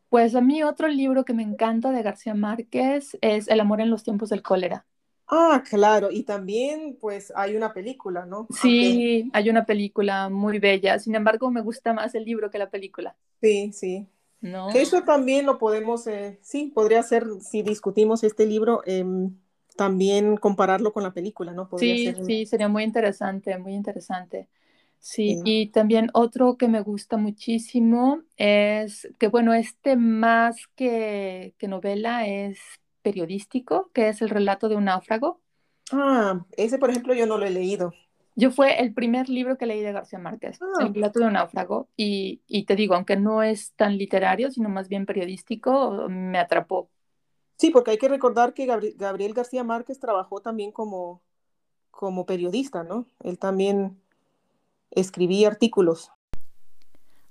Pues 0.10 0.34
a 0.36 0.42
mí 0.42 0.64
otro 0.64 0.88
libro 0.88 1.26
que 1.26 1.34
me 1.36 1.44
encanta 1.44 1.92
de 1.92 2.02
García 2.02 2.34
Márquez 2.34 3.18
es 3.22 3.48
El 3.48 3.60
amor 3.60 3.82
en 3.82 3.90
los 3.92 4.04
tiempos 4.04 4.30
del 4.30 4.42
cólera. 4.42 4.88
Ah, 5.28 5.64
claro, 5.68 6.10
y 6.12 6.24
también 6.24 6.98
pues 7.02 7.34
hay 7.36 7.56
una 7.56 7.74
película, 7.74 8.26
¿no? 8.26 8.48
Sí, 8.62 9.30
hay 9.34 9.50
una 9.50 9.66
película 9.66 10.30
muy 10.30 10.60
bella, 10.60 11.00
sin 11.00 11.16
embargo 11.16 11.50
me 11.50 11.62
gusta 11.62 11.94
más 11.94 12.14
el 12.14 12.26
libro 12.26 12.52
que 12.52 12.60
la 12.60 12.70
película, 12.70 13.16
sí, 13.42 13.72
sí, 13.74 14.08
¿no? 14.42 14.70
eso 14.70 15.02
también 15.02 15.46
lo 15.46 15.58
podemos, 15.58 16.06
eh, 16.08 16.38
sí, 16.42 16.72
podría 16.74 17.02
ser, 17.02 17.26
si 17.42 17.64
discutimos 17.64 18.24
este 18.24 18.46
libro, 18.46 18.84
em, 18.86 19.36
también 19.76 20.38
compararlo 20.38 20.94
con 20.94 21.04
la 21.04 21.14
película, 21.14 21.54
¿no? 21.54 21.70
sí, 21.78 22.14
sí, 22.26 22.46
sería 22.46 22.68
muy 22.68 22.84
interesante, 22.84 23.58
muy 23.58 23.74
interesante. 23.74 24.48
Sí, 25.00 25.40
y 25.46 25.68
también 25.68 26.10
otro 26.14 26.58
que 26.58 26.68
me 26.68 26.82
gusta 26.82 27.18
muchísimo 27.18 28.24
es 28.38 29.08
que, 29.20 29.28
bueno, 29.28 29.54
este 29.54 29.98
más 29.98 30.56
que, 30.76 31.54
que 31.60 31.68
novela 31.68 32.28
es 32.28 32.58
periodístico, 33.06 33.92
que 33.94 34.10
es 34.10 34.24
el 34.24 34.30
relato 34.30 34.68
de 34.68 34.76
un 34.76 34.86
náufrago. 34.86 35.40
Ah, 35.92 36.44
ese, 36.58 36.80
por 36.80 36.90
ejemplo, 36.90 37.14
yo 37.14 37.28
no 37.28 37.38
lo 37.38 37.46
he 37.46 37.52
leído. 37.52 37.94
Yo 38.34 38.50
fue 38.50 38.82
el 38.82 38.96
primer 38.96 39.30
libro 39.30 39.60
que 39.60 39.68
leí 39.68 39.82
de 39.82 39.92
García 39.92 40.18
Márquez, 40.18 40.58
El 40.82 40.96
relato 40.96 41.20
de 41.20 41.28
un 41.28 41.34
náufrago, 41.34 41.88
y, 41.96 42.42
y, 42.48 42.66
te 42.66 42.76
digo, 42.76 42.96
aunque 42.96 43.16
no 43.16 43.44
es 43.44 43.74
tan 43.74 43.96
literario, 43.96 44.50
sino 44.50 44.70
más 44.70 44.90
bien 44.90 45.06
periodístico, 45.06 46.08
me 46.10 46.40
atrapó. 46.40 46.90
Sí, 47.58 47.70
porque 47.70 47.92
hay 47.92 48.00
que 48.00 48.10
recordar 48.10 48.56
que 48.56 48.66
Gabriel 48.66 49.34
García 49.36 49.64
Márquez 49.64 50.00
trabajó 50.00 50.42
también 50.42 50.72
como, 50.72 51.22
como 51.92 52.26
periodista, 52.26 52.84
¿no? 52.84 53.06
Él 53.24 53.38
también 53.38 54.02
escribía 54.90 55.48
artículos. 55.48 56.12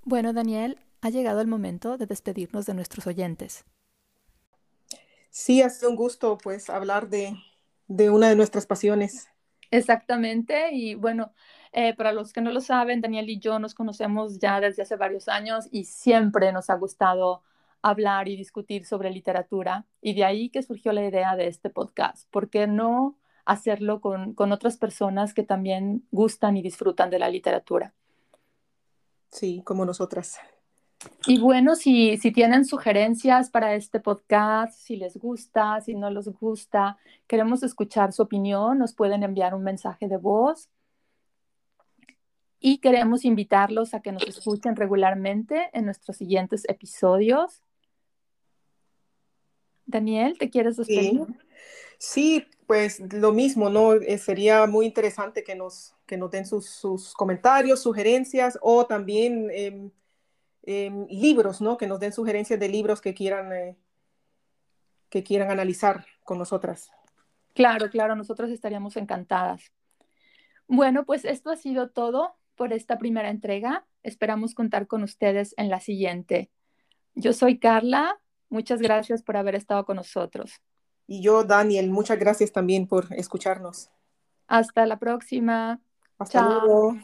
Bueno, 0.05 0.33
Daniel, 0.33 0.79
ha 1.03 1.11
llegado 1.11 1.41
el 1.41 1.49
momento 1.49 1.99
de 1.99 2.07
despedirnos 2.07 2.65
de 2.65 2.75
nuestros 2.75 3.09
oyentes. 3.09 3.65
Sí, 5.37 5.63
ha 5.63 5.69
sido 5.69 5.91
un 5.91 5.97
gusto, 5.97 6.39
pues, 6.39 6.71
hablar 6.71 7.09
de, 7.09 7.37
de 7.89 8.09
una 8.09 8.29
de 8.29 8.37
nuestras 8.37 8.67
pasiones. 8.67 9.29
Exactamente, 9.73 10.71
y 10.73 10.95
bueno, 10.95 11.33
eh, 11.73 11.93
para 11.97 12.13
los 12.13 12.33
que 12.33 12.41
no 12.41 12.53
lo 12.53 12.61
saben, 12.61 13.01
Daniel 13.01 13.29
y 13.29 13.41
yo 13.41 13.59
nos 13.59 13.75
conocemos 13.75 14.39
ya 14.39 14.61
desde 14.61 14.83
hace 14.83 14.95
varios 14.95 15.27
años 15.27 15.67
y 15.73 15.87
siempre 15.87 16.53
nos 16.53 16.71
ha 16.71 16.77
gustado 16.77 17.43
hablar 17.83 18.29
y 18.29 18.37
discutir 18.37 18.87
sobre 18.87 19.11
literatura 19.11 19.87
y 20.01 20.15
de 20.15 20.25
ahí 20.25 20.51
que 20.51 20.63
surgió 20.63 20.93
la 20.93 21.05
idea 21.05 21.35
de 21.35 21.49
este 21.49 21.69
podcast. 21.69 22.31
¿Por 22.31 22.49
qué 22.49 22.69
no 22.69 23.19
hacerlo 23.45 24.01
con, 24.01 24.35
con 24.35 24.53
otras 24.53 24.77
personas 24.77 25.35
que 25.35 25.43
también 25.43 26.07
gustan 26.13 26.57
y 26.57 26.63
disfrutan 26.63 27.11
de 27.11 27.19
la 27.19 27.29
literatura? 27.29 27.93
Sí, 29.33 29.63
como 29.65 29.85
nosotras. 29.85 30.39
Y 31.27 31.39
bueno, 31.41 31.75
si, 31.75 32.17
si 32.19 32.33
tienen 32.33 32.65
sugerencias 32.65 33.51
para 33.51 33.75
este 33.75 34.01
podcast, 34.01 34.79
si 34.79 34.97
les 34.97 35.17
gusta, 35.17 35.81
si 35.81 35.95
no 35.95 36.11
les 36.11 36.29
gusta, 36.29 36.99
queremos 37.27 37.63
escuchar 37.63 38.13
su 38.13 38.23
opinión, 38.23 38.79
nos 38.79 38.95
pueden 38.95 39.23
enviar 39.23 39.55
un 39.55 39.63
mensaje 39.63 40.09
de 40.09 40.17
voz. 40.17 40.69
Y 42.61 42.79
queremos 42.79 43.25
invitarlos 43.25 43.93
a 43.93 44.01
que 44.01 44.13
nos 44.13 44.27
escuchen 44.27 44.77
regularmente 44.77 45.69
en 45.73 45.85
nuestros 45.85 46.17
siguientes 46.17 46.65
episodios. 46.69 47.63
Daniel, 49.87 50.39
¿te 50.39 50.49
quieres 50.49 50.77
despedir? 50.77 51.27
Sí, 51.99 52.47
pues 52.67 53.01
lo 53.13 53.33
mismo, 53.33 53.69
¿no? 53.69 53.95
Eh, 53.95 54.19
sería 54.19 54.67
muy 54.67 54.87
interesante 54.87 55.45
que 55.45 55.55
nos, 55.55 55.95
que 56.07 56.17
nos 56.17 56.31
den 56.31 56.47
sus, 56.47 56.69
sus 56.69 57.13
comentarios, 57.15 57.83
sugerencias 57.83 58.59
o 58.63 58.87
también... 58.87 59.51
Em, 59.53 59.91
Em, 60.67 61.07
libros, 61.11 61.61
¿no? 61.61 61.77
Que 61.77 61.87
nos 61.87 62.01
den 62.01 62.13
sugerencias 62.13 62.59
de 62.59 62.69
libros 62.69 63.03
que 63.03 63.13
quieran, 63.13 63.53
eh, 63.53 63.77
que 65.11 65.23
quieran 65.23 65.51
analizar 65.51 66.07
con 66.23 66.39
nosotras. 66.39 66.91
Claro, 67.53 67.91
claro, 67.91 68.17
nosotros 68.17 68.51
estaríamos 68.51 68.97
encantadas. 68.97 69.73
Bueno, 70.67 71.05
pues 71.05 71.27
esto 71.27 71.51
ha 71.51 71.57
sido 71.57 71.91
todo 71.91 72.37
por 72.55 72.73
esta 72.73 72.99
primera 72.99 73.29
entrega. 73.29 73.85
Esperamos 74.03 74.55
contar 74.55 74.87
con 74.87 75.03
ustedes 75.03 75.55
en 75.59 75.69
la 75.69 75.81
siguiente. 75.81 76.51
Yo 77.15 77.35
soy 77.35 77.59
Carla. 77.59 78.19
Muchas 78.49 78.81
gracias 78.81 79.23
por 79.23 79.37
haber 79.37 79.57
estado 79.57 79.85
con 79.85 79.97
nosotros. 79.97 80.63
Y 81.07 81.21
yo, 81.21 81.45
Daniel, 81.45 81.91
muchas 81.91 82.19
gracias 82.19 82.53
también 82.53 82.87
por 82.87 83.13
escucharnos. 83.13 83.91
Hasta 84.47 84.87
la 84.87 84.99
próxima. 84.99 85.81
Hasta 86.19 86.43
luego. 86.43 86.97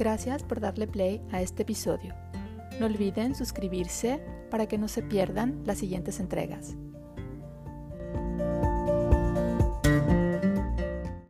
Gracias 0.00 0.42
por 0.42 0.60
darle 0.60 0.86
play 0.86 1.20
a 1.30 1.42
este 1.42 1.62
episodio. 1.62 2.14
No 2.80 2.86
olviden 2.86 3.34
suscribirse 3.34 4.18
para 4.50 4.66
que 4.66 4.78
no 4.78 4.88
se 4.88 5.02
pierdan 5.02 5.60
las 5.66 5.76
siguientes 5.76 6.20
entregas. 6.20 6.74